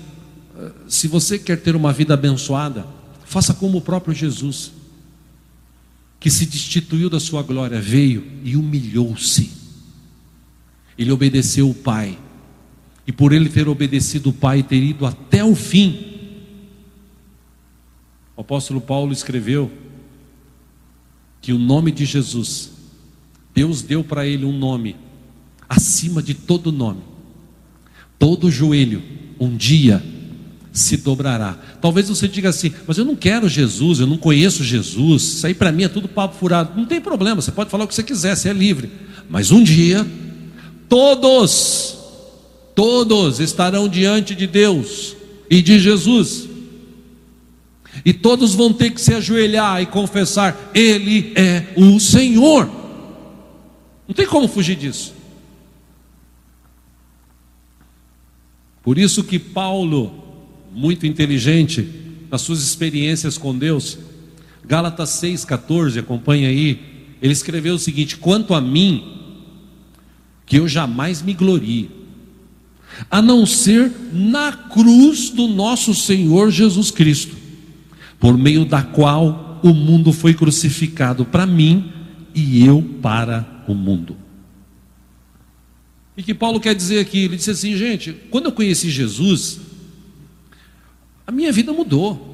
[0.87, 2.85] se você quer ter uma vida abençoada,
[3.25, 4.71] faça como o próprio Jesus,
[6.19, 9.51] que se destituiu da sua glória, veio e humilhou-se.
[10.97, 12.17] Ele obedeceu o Pai,
[13.07, 16.07] e por ele ter obedecido o Pai e ter ido até o fim,
[18.35, 19.71] o apóstolo Paulo escreveu
[21.41, 22.71] que o nome de Jesus,
[23.53, 24.95] Deus deu para ele um nome
[25.67, 27.10] acima de todo nome
[28.21, 29.01] todo joelho
[29.39, 29.99] um dia
[30.71, 31.57] se dobrará.
[31.81, 35.55] Talvez você diga assim, mas eu não quero Jesus, eu não conheço Jesus, isso aí
[35.55, 36.73] para mim é tudo papo furado.
[36.77, 38.91] Não tem problema, você pode falar o que você quiser, você é livre.
[39.27, 40.05] Mas um dia,
[40.87, 41.97] todos,
[42.75, 45.15] todos estarão diante de Deus
[45.49, 46.47] e de Jesus.
[48.05, 52.69] E todos vão ter que se ajoelhar e confessar: Ele é o Senhor.
[54.07, 55.20] Não tem como fugir disso.
[58.83, 60.11] Por isso que Paulo,
[60.73, 61.87] muito inteligente,
[62.29, 63.97] nas suas experiências com Deus,
[64.65, 66.79] Gálatas 6,14, acompanha aí,
[67.21, 69.03] ele escreveu o seguinte: quanto a mim,
[70.45, 71.91] que eu jamais me glorie,
[73.09, 77.35] a não ser na cruz do nosso Senhor Jesus Cristo,
[78.19, 81.91] por meio da qual o mundo foi crucificado para mim
[82.33, 84.20] e eu para o mundo.
[86.15, 87.19] E que Paulo quer dizer aqui?
[87.19, 89.59] Ele disse assim, gente, quando eu conheci Jesus,
[91.25, 92.29] a minha vida mudou.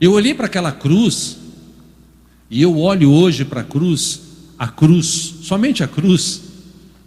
[0.00, 1.38] Eu olhei para aquela cruz,
[2.50, 4.20] e eu olho hoje para a cruz,
[4.58, 6.42] a cruz, somente a cruz,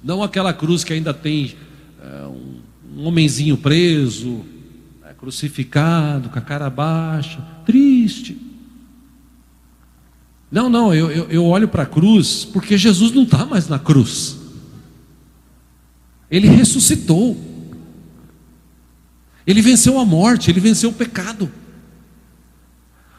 [0.04, 1.56] não aquela cruz que ainda tem
[2.02, 2.60] é, um,
[2.96, 4.46] um homenzinho preso,
[5.04, 8.38] é, crucificado, com a cara baixa, triste.
[10.52, 13.80] Não, não, eu, eu, eu olho para a cruz porque Jesus não está mais na
[13.80, 14.47] cruz.
[16.30, 17.38] Ele ressuscitou.
[19.46, 21.52] Ele venceu a morte, ele venceu o pecado.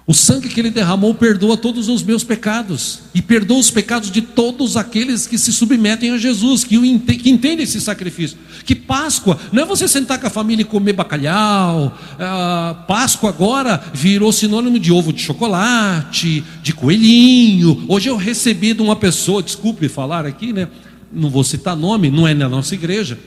[0.08, 4.22] O sangue que ele derramou perdoa todos os meus pecados e perdoa os pecados de
[4.22, 8.38] todos aqueles que se submetem a Jesus, que, que entendem esse sacrifício.
[8.64, 11.94] Que Páscoa não é você sentar com a família e comer bacalhau.
[12.18, 17.84] Ah, Páscoa agora virou sinônimo de ovo de chocolate, de coelhinho.
[17.86, 20.68] Hoje eu recebi de uma pessoa, desculpe falar aqui, né?
[21.12, 23.18] Não vou citar nome, não é na nossa igreja,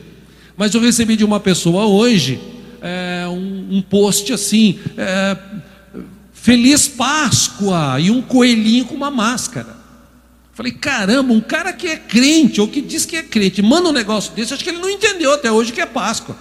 [0.55, 2.39] mas eu recebi de uma pessoa hoje
[2.81, 5.37] é, um, um, post assim: é,
[6.33, 9.81] Feliz Páscoa e um coelhinho com uma máscara.
[10.53, 13.93] Falei, caramba, um cara que é crente, ou que diz que é crente, manda um
[13.93, 16.35] negócio desse, acho que ele não entendeu até hoje que é Páscoa.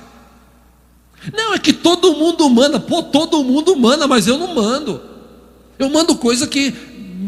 [1.32, 5.00] Não, é que todo mundo manda, pô, todo mundo manda, mas eu não mando.
[5.78, 6.74] Eu mando coisa que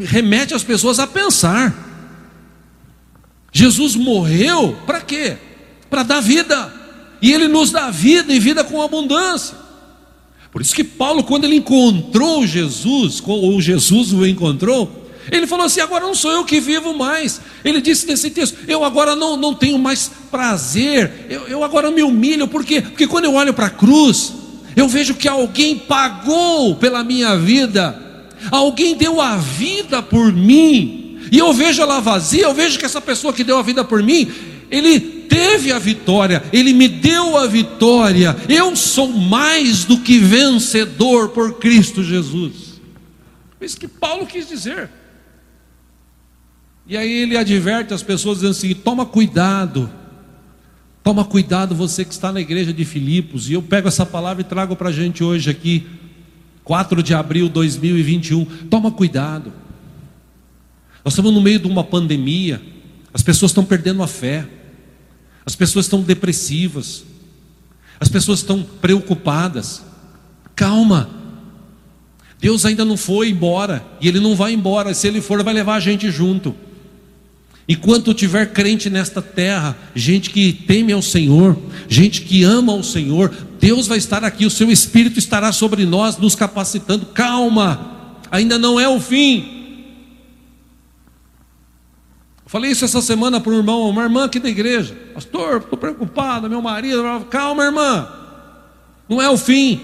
[0.00, 1.91] remete as pessoas a pensar.
[3.52, 5.36] Jesus morreu para quê?
[5.90, 6.72] Para dar vida.
[7.20, 9.56] E ele nos dá vida e vida com abundância.
[10.50, 15.80] Por isso que Paulo, quando ele encontrou Jesus, ou Jesus o encontrou, ele falou assim:
[15.80, 17.40] agora não sou eu que vivo mais.
[17.64, 22.02] Ele disse nesse texto: eu agora não, não tenho mais prazer, eu, eu agora me
[22.02, 22.80] humilho, por quê?
[22.80, 24.32] Porque quando eu olho para a cruz,
[24.74, 27.98] eu vejo que alguém pagou pela minha vida,
[28.50, 31.01] alguém deu a vida por mim,
[31.32, 34.02] e eu vejo ela vazia, eu vejo que essa pessoa que deu a vida por
[34.02, 34.30] mim,
[34.70, 41.30] ele teve a vitória, ele me deu a vitória, eu sou mais do que vencedor
[41.30, 42.78] por Cristo Jesus.
[43.58, 44.90] É isso que Paulo quis dizer.
[46.86, 49.90] E aí ele adverte as pessoas dizendo assim: toma cuidado,
[51.02, 53.48] toma cuidado você que está na igreja de Filipos.
[53.48, 55.86] E eu pego essa palavra e trago para a gente hoje aqui,
[56.62, 58.44] 4 de abril de 2021.
[58.68, 59.62] Toma cuidado.
[61.04, 62.62] Nós estamos no meio de uma pandemia,
[63.12, 64.46] as pessoas estão perdendo a fé,
[65.44, 67.04] as pessoas estão depressivas,
[67.98, 69.82] as pessoas estão preocupadas.
[70.54, 71.10] Calma,
[72.40, 75.76] Deus ainda não foi embora, e Ele não vai embora, se Ele for, vai levar
[75.76, 76.54] a gente junto.
[77.68, 81.56] Enquanto tiver crente nesta terra, gente que teme ao Senhor,
[81.88, 86.18] gente que ama ao Senhor, Deus vai estar aqui, o seu Espírito estará sobre nós,
[86.18, 87.06] nos capacitando.
[87.06, 89.61] Calma, ainda não é o fim.
[92.52, 96.50] Falei isso essa semana para um irmão, uma irmã aqui da igreja, pastor, estou preocupado,
[96.50, 98.06] meu marido, calma, irmã,
[99.08, 99.80] não é o fim.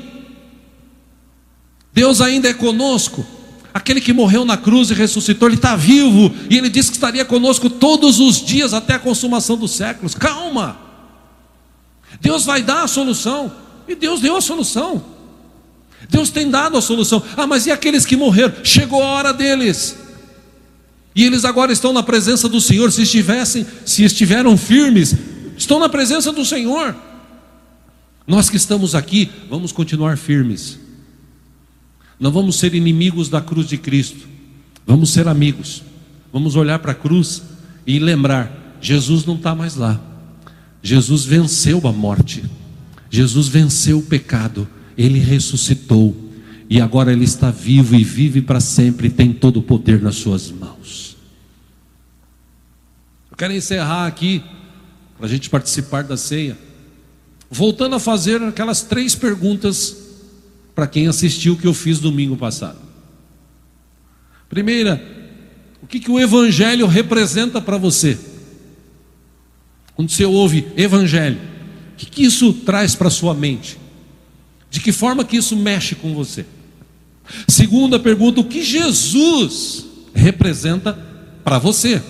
[1.94, 3.26] Deus ainda é conosco.
[3.72, 7.24] Aquele que morreu na cruz e ressuscitou, ele está vivo, e ele disse que estaria
[7.24, 10.14] conosco todos os dias até a consumação dos séculos.
[10.14, 10.78] Calma,
[12.20, 13.50] Deus vai dar a solução,
[13.88, 15.02] e Deus deu a solução.
[16.10, 17.22] Deus tem dado a solução.
[17.34, 18.62] Ah, mas e aqueles que morreram?
[18.62, 20.07] Chegou a hora deles.
[21.18, 22.92] E eles agora estão na presença do Senhor.
[22.92, 25.16] Se estivessem, se estiveram firmes,
[25.56, 26.94] estão na presença do Senhor.
[28.24, 30.78] Nós que estamos aqui, vamos continuar firmes.
[32.20, 34.28] Não vamos ser inimigos da cruz de Cristo,
[34.86, 35.82] vamos ser amigos.
[36.32, 37.42] Vamos olhar para a cruz
[37.84, 40.00] e lembrar: Jesus não está mais lá.
[40.80, 42.44] Jesus venceu a morte,
[43.10, 46.28] Jesus venceu o pecado, ele ressuscitou
[46.70, 50.16] e agora ele está vivo e vive para sempre, e tem todo o poder nas
[50.16, 51.07] suas mãos.
[53.38, 54.42] Quero encerrar aqui,
[55.16, 56.58] para a gente participar da ceia,
[57.48, 59.96] voltando a fazer aquelas três perguntas
[60.74, 62.80] para quem assistiu que eu fiz domingo passado.
[64.48, 65.00] Primeira,
[65.80, 68.18] o que, que o Evangelho representa para você?
[69.94, 71.38] Quando você ouve Evangelho,
[71.92, 73.78] o que, que isso traz para a sua mente?
[74.68, 76.44] De que forma que isso mexe com você?
[77.46, 80.92] Segunda pergunta, o que Jesus representa
[81.44, 82.02] para você?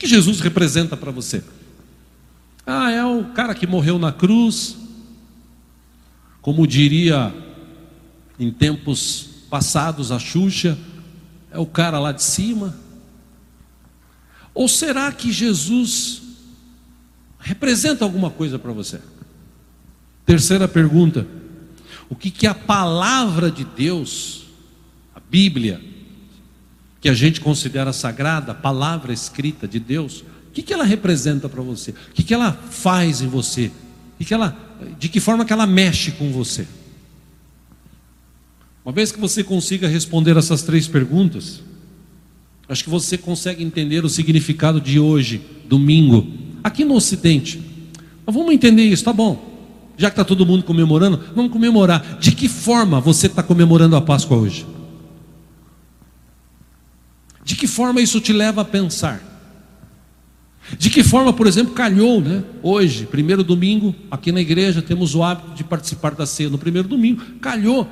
[0.00, 1.44] Que Jesus representa para você?
[2.66, 4.74] Ah, é o cara que morreu na cruz,
[6.40, 7.34] como diria
[8.38, 10.78] em tempos passados a Xuxa
[11.50, 12.74] é o cara lá de cima?
[14.54, 16.22] Ou será que Jesus
[17.38, 19.02] representa alguma coisa para você?
[20.24, 21.26] Terceira pergunta:
[22.08, 24.46] o que, que a palavra de Deus,
[25.14, 25.89] a Bíblia,
[27.00, 31.62] que a gente considera sagrada, palavra escrita de Deus, o que, que ela representa para
[31.62, 31.92] você?
[31.92, 33.70] O que, que ela faz em você?
[34.20, 34.56] O que ela,
[34.98, 36.66] de que forma que ela mexe com você?
[38.84, 41.62] Uma vez que você consiga responder essas três perguntas,
[42.68, 46.26] acho que você consegue entender o significado de hoje, domingo,
[46.62, 47.60] aqui no Ocidente.
[48.26, 49.48] Mas vamos entender isso, tá bom?
[49.96, 52.18] Já que está todo mundo comemorando, vamos comemorar.
[52.18, 54.66] De que forma você está comemorando a Páscoa hoje?
[57.44, 59.22] De que forma isso te leva a pensar?
[60.78, 62.44] De que forma, por exemplo, calhou, né?
[62.62, 66.86] Hoje, primeiro domingo, aqui na igreja, temos o hábito de participar da ceia no primeiro
[66.86, 67.22] domingo.
[67.40, 67.88] Calhou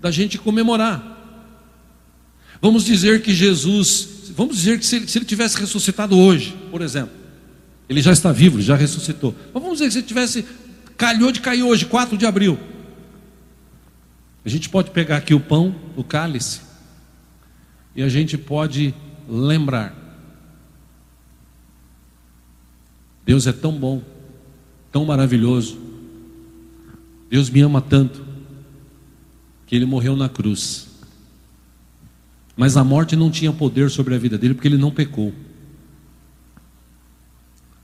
[0.00, 1.16] da gente comemorar.
[2.60, 6.80] Vamos dizer que Jesus, vamos dizer que se ele, se ele tivesse ressuscitado hoje, por
[6.80, 7.14] exemplo,
[7.88, 9.34] ele já está vivo, já ressuscitou.
[9.52, 10.44] Mas vamos dizer que se ele tivesse,
[10.96, 12.58] calhou de cair hoje, 4 de abril.
[14.44, 16.60] A gente pode pegar aqui o pão, o cálice,
[17.94, 18.94] e a gente pode
[19.28, 19.94] lembrar.
[23.24, 24.02] Deus é tão bom,
[24.90, 25.78] tão maravilhoso.
[27.28, 28.24] Deus me ama tanto
[29.66, 30.88] que ele morreu na cruz.
[32.56, 35.32] Mas a morte não tinha poder sobre a vida dele porque ele não pecou.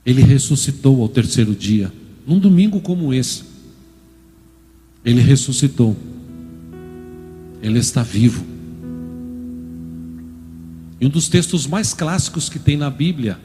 [0.04, 1.92] Ele ressuscitou ao terceiro dia,
[2.26, 3.44] num domingo como esse.
[5.04, 5.96] Ele ressuscitou.
[7.62, 8.53] Ele está vivo.
[11.04, 13.38] E um dos textos mais clássicos que tem na Bíblia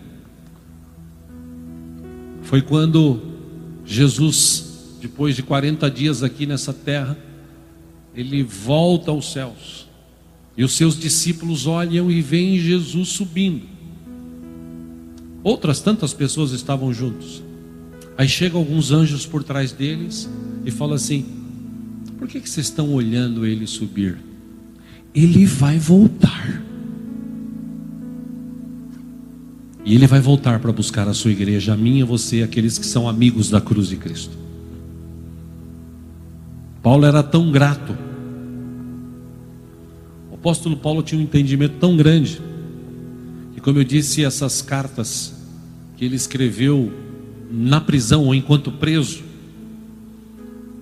[2.41, 3.19] foi quando
[3.85, 7.17] Jesus, depois de 40 dias aqui nessa terra,
[8.15, 9.89] ele volta aos céus.
[10.55, 13.63] E os seus discípulos olham e veem Jesus subindo.
[15.43, 17.43] Outras tantas pessoas estavam juntos.
[18.17, 20.29] Aí chegam alguns anjos por trás deles
[20.63, 21.25] e falam assim:
[22.17, 24.17] Por que, que vocês estão olhando ele subir?
[25.13, 26.68] Ele vai voltar.
[29.85, 33.07] E ele vai voltar para buscar a sua igreja, a minha, você, aqueles que são
[33.07, 34.37] amigos da cruz de Cristo.
[36.81, 37.97] Paulo era tão grato.
[40.31, 42.41] O apóstolo Paulo tinha um entendimento tão grande
[43.53, 45.33] que, como eu disse, essas cartas
[45.97, 46.91] que ele escreveu
[47.51, 49.23] na prisão ou enquanto preso,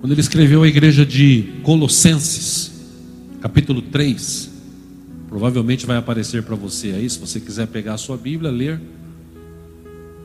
[0.00, 2.70] quando ele escreveu a igreja de Colossenses,
[3.40, 4.57] capítulo 3,
[5.28, 8.80] provavelmente vai aparecer para você aí, se você quiser pegar a sua Bíblia, ler.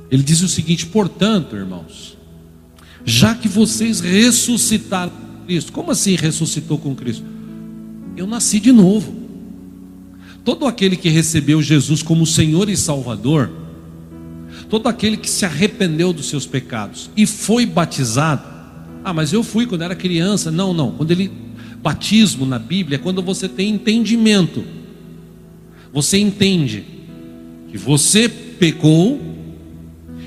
[0.09, 2.17] Ele diz o seguinte: portanto, irmãos,
[3.05, 7.25] já que vocês ressuscitaram com Cristo, como assim ressuscitou com Cristo?
[8.15, 9.21] Eu nasci de novo.
[10.45, 13.49] Todo aquele que recebeu Jesus como Senhor e Salvador,
[14.69, 18.43] todo aquele que se arrependeu dos seus pecados e foi batizado.
[19.03, 20.51] Ah, mas eu fui quando era criança.
[20.51, 20.91] Não, não.
[20.91, 21.31] Quando ele
[21.81, 24.63] batismo na Bíblia é quando você tem entendimento.
[25.93, 26.83] Você entende
[27.69, 29.21] que você pecou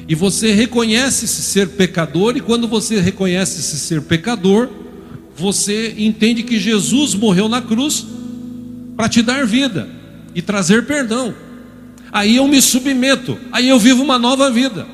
[0.09, 4.69] e você reconhece-se ser pecador e quando você reconhece-se ser pecador,
[5.37, 8.07] você entende que Jesus morreu na cruz
[8.97, 9.89] para te dar vida
[10.35, 11.35] e trazer perdão
[12.17, 14.87] aí eu me submeto, aí eu vivo uma nova vida.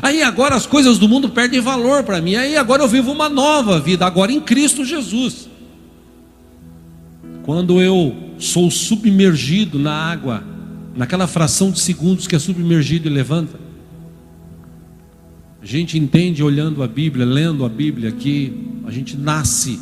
[0.00, 3.28] Aí agora as coisas do mundo perdem valor para mim, aí agora eu vivo uma
[3.28, 5.48] nova vida, agora em Cristo Jesus.
[7.42, 10.44] Quando eu sou submergido na água,
[10.94, 13.58] naquela fração de segundos que é submergido e levanta,
[15.60, 18.52] a gente entende olhando a Bíblia, lendo a Bíblia, que
[18.84, 19.78] a gente nasce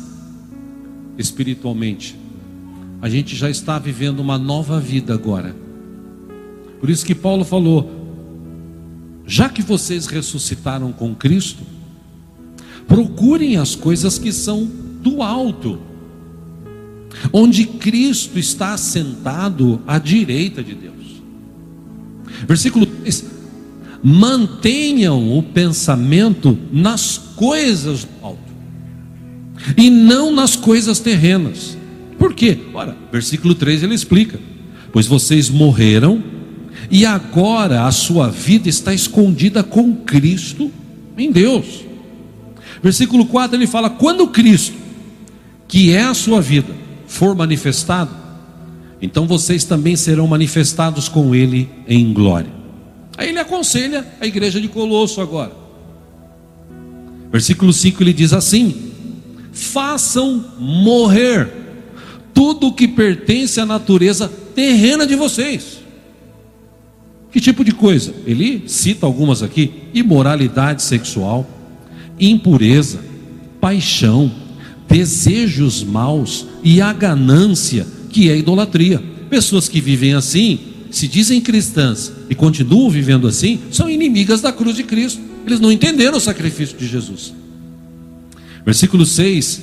[1.17, 2.15] espiritualmente,
[3.01, 5.55] a gente já está vivendo uma nova vida agora.
[6.79, 7.89] Por isso que Paulo falou:
[9.25, 11.63] já que vocês ressuscitaram com Cristo,
[12.87, 14.65] procurem as coisas que são
[15.01, 15.79] do alto,
[17.31, 21.21] onde Cristo está assentado à direita de Deus.
[22.47, 23.25] Versículo 3:
[24.03, 28.39] mantenham o pensamento nas coisas do alto,
[29.77, 31.77] e não nas coisas terrenas.
[32.17, 32.57] Por quê?
[32.73, 34.39] Ora, versículo 3 ele explica:
[34.91, 36.23] pois vocês morreram
[36.89, 40.71] e agora a sua vida está escondida com Cristo
[41.17, 41.85] em Deus.
[42.81, 44.75] Versículo 4 ele fala: quando Cristo,
[45.67, 46.73] que é a sua vida,
[47.11, 48.11] for manifestado,
[49.01, 52.49] então vocês também serão manifestados com Ele em glória.
[53.17, 55.51] Aí ele aconselha a igreja de Colosso agora.
[57.31, 58.91] Versículo 5 ele diz assim:
[59.51, 61.51] façam morrer
[62.33, 65.81] tudo o que pertence à natureza terrena de vocês
[67.31, 68.13] que tipo de coisa?
[68.25, 71.47] Ele cita algumas aqui: imoralidade sexual,
[72.19, 72.99] impureza,
[73.59, 74.31] paixão,
[74.91, 79.01] desejos maus e a ganância, que é idolatria.
[79.29, 84.75] Pessoas que vivem assim, se dizem cristãs e continuam vivendo assim, são inimigas da cruz
[84.75, 85.21] de Cristo.
[85.45, 87.33] Eles não entenderam o sacrifício de Jesus.
[88.65, 89.61] Versículo 6,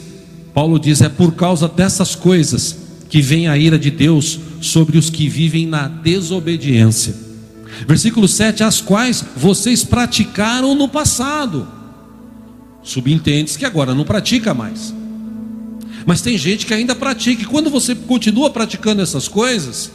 [0.55, 2.77] Paulo diz: É por causa dessas coisas
[3.09, 7.29] que vem a ira de Deus sobre os que vivem na desobediência
[7.87, 11.69] Versículo 7: As quais vocês praticaram no passado.
[12.83, 14.95] Subentende-se que agora não pratica mais.
[16.09, 19.91] Mas tem gente que ainda pratica, e quando você continua praticando essas coisas,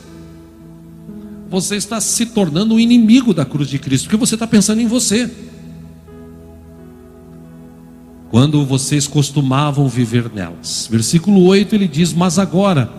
[1.50, 4.86] você está se tornando um inimigo da cruz de Cristo, porque você está pensando em
[4.86, 5.28] você.
[8.30, 10.88] Quando vocês costumavam viver nelas.
[10.88, 12.94] Versículo 8 ele diz: Mas agora,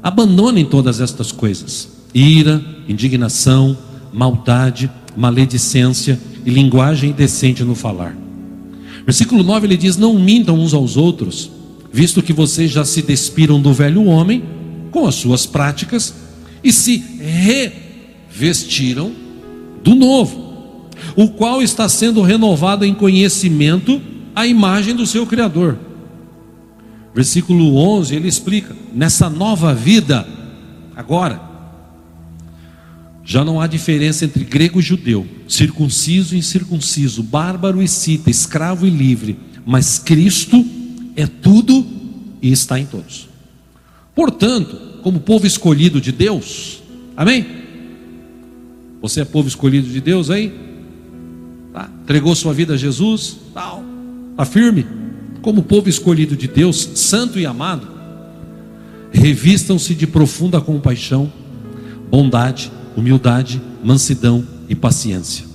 [0.00, 3.76] abandonem todas estas coisas: ira, indignação,
[4.12, 8.16] maldade, maledicência e linguagem indecente no falar.
[9.04, 11.50] Versículo 9 ele diz: Não mintam uns aos outros,
[11.92, 14.42] visto que vocês já se despiram do velho homem
[14.90, 16.14] com as suas práticas
[16.62, 16.96] e se
[18.28, 19.12] revestiram
[19.82, 24.00] do novo, o qual está sendo renovado em conhecimento
[24.34, 25.78] à imagem do seu Criador.
[27.14, 30.28] Versículo 11 ele explica: Nessa nova vida,
[30.94, 31.40] agora,
[33.24, 38.86] já não há diferença entre grego e judeu, circunciso e incircunciso, bárbaro e cita, escravo
[38.86, 40.64] e livre, mas Cristo
[41.16, 41.84] é tudo
[42.40, 43.28] e está em todos.
[44.14, 46.82] Portanto, como povo escolhido de Deus,
[47.16, 47.46] Amém?
[49.00, 50.52] Você é povo escolhido de Deus aí?
[51.72, 51.88] Tá?
[52.02, 53.38] Entregou sua vida a Jesus?
[53.54, 53.82] Tal.
[54.36, 54.86] Tá firme?
[55.40, 57.88] Como povo escolhido de Deus, santo e amado,
[59.10, 61.32] revistam-se de profunda compaixão,
[62.10, 65.46] bondade, humildade, mansidão e paciência.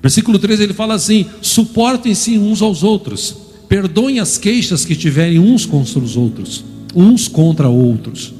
[0.00, 3.36] Versículo 13 ele fala assim: suportem-se uns aos outros,
[3.68, 6.64] perdoem as queixas que tiverem uns contra os outros,
[6.94, 8.32] uns contra outros.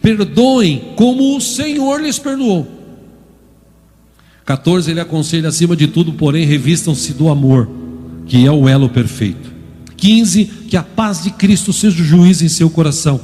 [0.00, 2.66] Perdoem como o Senhor lhes perdoou.
[4.44, 7.68] 14 ele aconselha acima de tudo, porém, revistam-se do amor,
[8.26, 9.50] que é o elo perfeito.
[9.96, 13.20] 15 que a paz de Cristo seja o juiz em seu coração,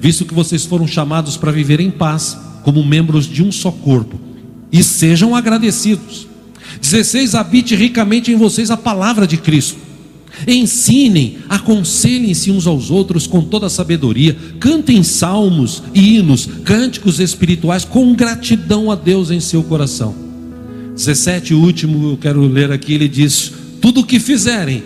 [0.00, 4.18] visto que vocês foram chamados para viver em paz, como membros de um só corpo,
[4.72, 6.26] e sejam agradecidos.
[6.80, 9.85] 16 habite ricamente em vocês a palavra de Cristo
[10.46, 18.14] Ensinem, aconselhem-se uns aos outros com toda a sabedoria, cantem salmos, hinos, cânticos espirituais com
[18.14, 20.14] gratidão a Deus em seu coração.
[20.94, 24.82] 17, o último eu quero ler aqui, ele diz: Tudo o que fizerem,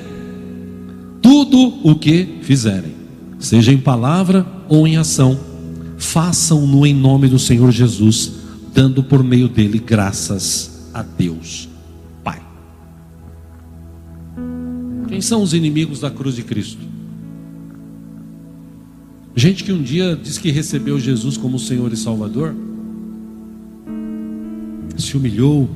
[1.22, 2.92] tudo o que fizerem,
[3.38, 5.38] seja em palavra ou em ação,
[5.96, 8.32] façam-no em nome do Senhor Jesus,
[8.74, 11.70] dando por meio dele graças a Deus.
[15.21, 16.81] Quem são os inimigos da cruz de Cristo?
[19.37, 22.55] Gente que um dia diz que recebeu Jesus como Senhor e Salvador,
[24.97, 25.68] se humilhou.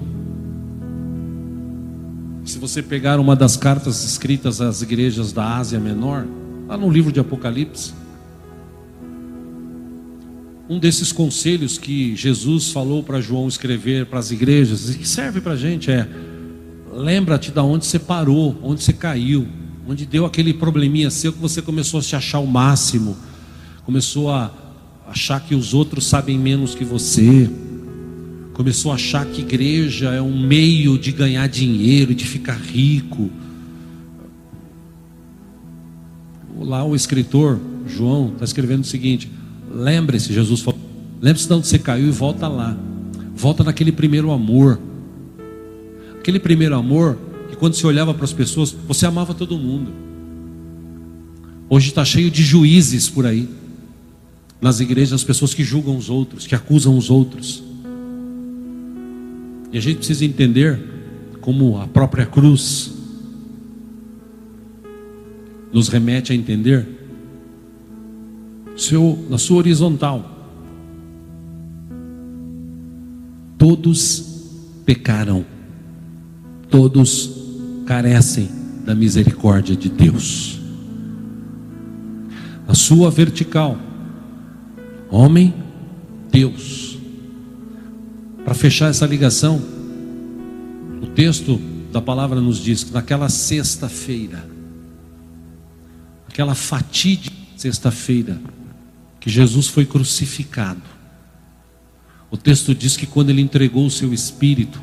[2.46, 6.26] Se você pegar uma das cartas escritas às igrejas da Ásia Menor,
[6.66, 7.92] lá no livro de Apocalipse,
[10.70, 15.42] um desses conselhos que Jesus falou para João escrever para as igrejas, e que serve
[15.42, 16.08] para a gente, é:
[16.94, 19.46] lembra-te da onde você parou, onde você caiu,
[19.86, 23.16] onde deu aquele probleminha seu que você começou a se achar o máximo,
[23.84, 24.50] começou a
[25.08, 27.50] achar que os outros sabem menos que você,
[28.52, 33.28] começou a achar que igreja é um meio de ganhar dinheiro, de ficar rico.
[36.56, 39.30] Lá o escritor João está escrevendo o seguinte:
[39.70, 40.80] lembre-se, Jesus falou,
[41.20, 42.76] lembre-se de onde você caiu e volta lá,
[43.34, 44.80] volta naquele primeiro amor.
[46.24, 47.18] Aquele primeiro amor,
[47.50, 49.92] que quando você olhava para as pessoas, você amava todo mundo.
[51.68, 53.46] Hoje está cheio de juízes por aí.
[54.58, 57.62] Nas igrejas, as pessoas que julgam os outros, que acusam os outros.
[59.70, 60.80] E a gente precisa entender
[61.42, 62.94] como a própria cruz
[65.70, 66.88] nos remete a entender
[68.78, 70.48] seu, na sua horizontal.
[73.58, 74.24] Todos
[74.86, 75.52] pecaram
[76.74, 77.30] todos
[77.86, 78.48] carecem
[78.84, 80.58] da misericórdia de Deus.
[82.66, 83.78] A sua vertical,
[85.08, 85.54] homem,
[86.32, 86.98] Deus.
[88.44, 89.62] Para fechar essa ligação,
[91.00, 91.60] o texto
[91.92, 94.44] da palavra nos diz que naquela sexta-feira,
[96.28, 98.40] aquela fatídica sexta-feira,
[99.20, 100.82] que Jesus foi crucificado,
[102.32, 104.82] o texto diz que quando ele entregou o seu espírito,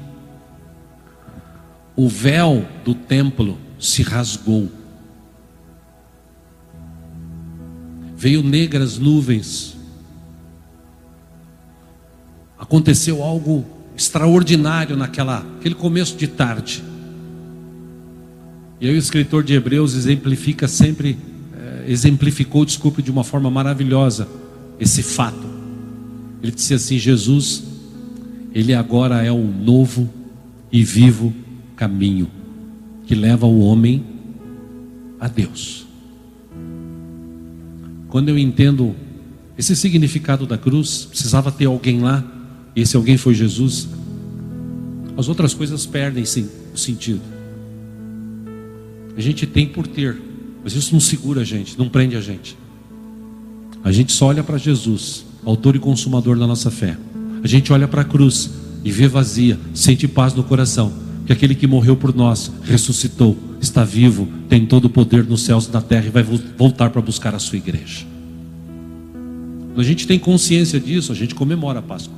[1.96, 4.72] o véu do templo se rasgou.
[8.16, 9.76] Veio negras nuvens.
[12.58, 13.66] Aconteceu algo
[13.98, 16.84] extraordinário naquela aquele começo de tarde.
[18.80, 21.18] E aí o escritor de Hebreus exemplifica sempre,
[21.56, 24.28] eh, exemplificou, desculpe, de uma forma maravilhosa
[24.80, 25.48] esse fato.
[26.42, 27.64] Ele disse assim: Jesus,
[28.54, 30.10] ele agora é o novo
[30.72, 31.34] e vivo
[31.82, 32.30] caminho
[33.08, 34.06] que leva o homem
[35.20, 35.88] a Deus.
[38.08, 38.96] Quando eu entendo
[39.58, 42.24] esse significado da cruz, precisava ter alguém lá,
[42.76, 43.90] e esse alguém foi Jesus.
[45.18, 47.22] As outras coisas perdem sim, o sentido.
[49.18, 50.22] A gente tem por ter,
[50.64, 52.56] mas isso não segura a gente, não prende a gente.
[53.84, 56.96] A gente só olha para Jesus, autor e consumador da nossa fé.
[57.44, 58.52] A gente olha para a cruz
[58.84, 61.01] e vê vazia, sente paz no coração
[61.32, 65.66] que aquele que morreu por nós ressuscitou, está vivo, tem todo o poder nos céus
[65.66, 68.06] e na terra e vai voltar para buscar a sua igreja.
[69.68, 72.14] Quando a gente tem consciência disso, a gente comemora a Páscoa.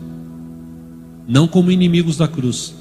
[1.28, 2.74] Não como inimigos da cruz,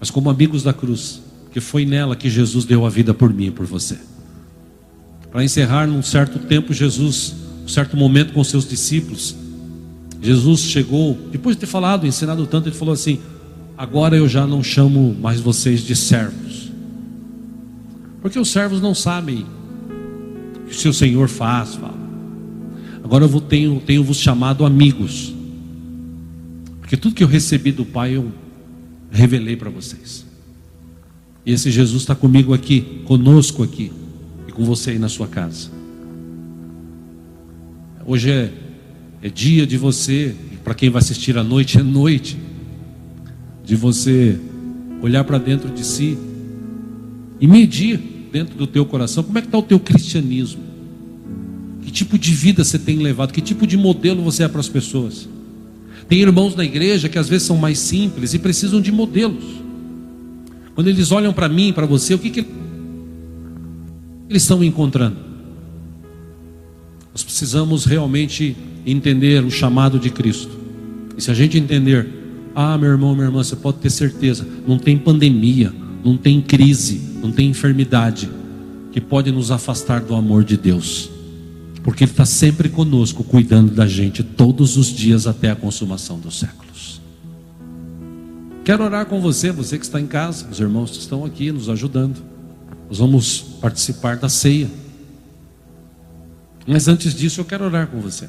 [0.00, 3.46] mas como amigos da cruz, porque foi nela que Jesus deu a vida por mim
[3.46, 3.98] e por você.
[5.30, 9.36] Para encerrar, num certo tempo, Jesus, um certo momento com seus discípulos,
[10.22, 13.20] Jesus chegou, depois de ter falado, ensinado tanto, ele falou assim:
[13.78, 16.72] Agora eu já não chamo mais vocês de servos,
[18.20, 19.46] porque os servos não sabem
[20.56, 21.76] o que o seu Senhor faz.
[21.76, 21.96] Fala.
[23.04, 25.32] Agora eu tenho, tenho vos chamado amigos,
[26.80, 28.32] Porque tudo que eu recebi do Pai eu
[29.12, 30.26] revelei para vocês.
[31.46, 33.92] E esse Jesus está comigo aqui, conosco aqui,
[34.48, 35.70] e com você aí na sua casa.
[38.04, 38.52] Hoje é,
[39.22, 42.36] é dia de você, para quem vai assistir à noite, é noite,
[43.68, 44.40] de você
[45.02, 46.16] olhar para dentro de si
[47.38, 48.00] e medir
[48.32, 50.62] dentro do teu coração como é que está o teu cristianismo.
[51.82, 53.30] Que tipo de vida você tem levado?
[53.30, 55.28] Que tipo de modelo você é para as pessoas?
[56.08, 59.44] Tem irmãos na igreja que às vezes são mais simples e precisam de modelos.
[60.74, 62.46] Quando eles olham para mim, para você, o que, que
[64.30, 65.16] eles estão encontrando?
[67.12, 68.56] Nós precisamos realmente
[68.86, 70.56] entender o chamado de Cristo.
[71.18, 72.17] E se a gente entender,
[72.60, 75.72] ah, meu irmão, minha irmã, você pode ter certeza, não tem pandemia,
[76.04, 78.28] não tem crise, não tem enfermidade
[78.90, 81.08] que pode nos afastar do amor de Deus,
[81.84, 86.40] porque Ele está sempre conosco, cuidando da gente todos os dias até a consumação dos
[86.40, 87.00] séculos.
[88.64, 91.68] Quero orar com você, você que está em casa, os irmãos que estão aqui nos
[91.68, 92.20] ajudando.
[92.88, 94.68] Nós vamos participar da ceia.
[96.66, 98.28] Mas antes disso, eu quero orar com você.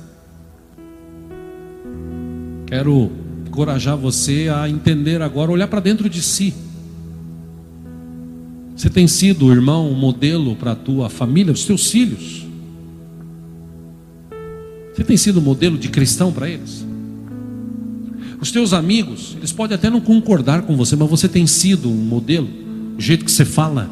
[2.68, 3.12] Quero
[3.50, 6.54] encorajar você a entender agora, olhar para dentro de si.
[8.76, 12.45] Você tem sido, irmão, um modelo para a tua família, os teus filhos.
[14.93, 16.86] Você tem sido modelo de cristão para eles?
[18.39, 21.95] Os teus amigos, eles podem até não concordar com você, mas você tem sido um
[21.95, 22.47] modelo.
[22.97, 23.89] O jeito que você fala,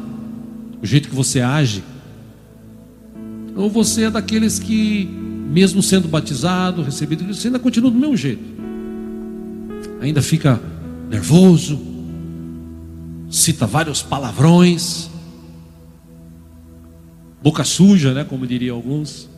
[0.80, 1.82] o jeito que você age,
[3.54, 5.06] ou você é daqueles que,
[5.50, 8.58] mesmo sendo batizado, recebido, você ainda continua do mesmo jeito.
[10.00, 10.60] Ainda fica
[11.08, 11.78] nervoso,
[13.30, 15.10] cita vários palavrões,
[17.42, 19.28] boca suja, né, como diriam alguns.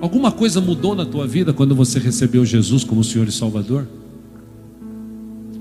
[0.00, 3.86] Alguma coisa mudou na tua vida quando você recebeu Jesus como Senhor e Salvador?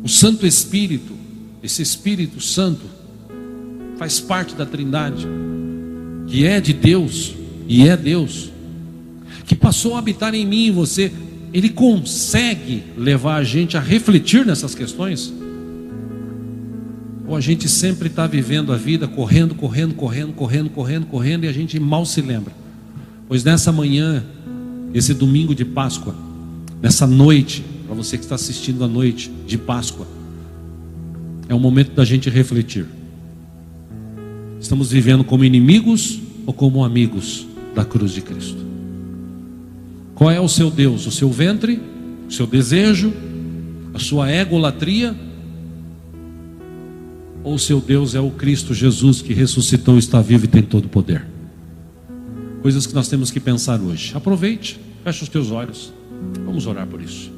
[0.04, 1.14] O Santo Espírito,
[1.64, 2.86] esse Espírito Santo,
[3.98, 5.26] faz parte da Trindade,
[6.28, 7.34] que é de Deus
[7.68, 8.52] e é Deus,
[9.46, 11.12] que passou a habitar em mim e você,
[11.54, 15.34] ele consegue levar a gente a refletir nessas questões?
[17.28, 21.48] Ou a gente sempre está vivendo a vida correndo, correndo, correndo, correndo, correndo, correndo e
[21.48, 22.54] a gente mal se lembra?
[23.28, 24.24] Pois nessa manhã,
[24.94, 26.16] esse domingo de Páscoa,
[26.82, 30.08] nessa noite, para você que está assistindo a noite de Páscoa,
[31.48, 32.86] é o momento da gente refletir.
[34.60, 38.65] Estamos vivendo como inimigos ou como amigos da cruz de Cristo?
[40.16, 41.06] Qual é o seu Deus?
[41.06, 41.80] O seu ventre?
[42.28, 43.14] O seu desejo?
[43.94, 45.16] A sua egolatria?
[47.44, 50.86] Ou o seu Deus é o Cristo Jesus que ressuscitou, está vivo e tem todo
[50.86, 51.28] o poder?
[52.62, 54.16] Coisas que nós temos que pensar hoje.
[54.16, 55.94] Aproveite, feche os teus olhos.
[56.46, 57.35] Vamos orar por isso.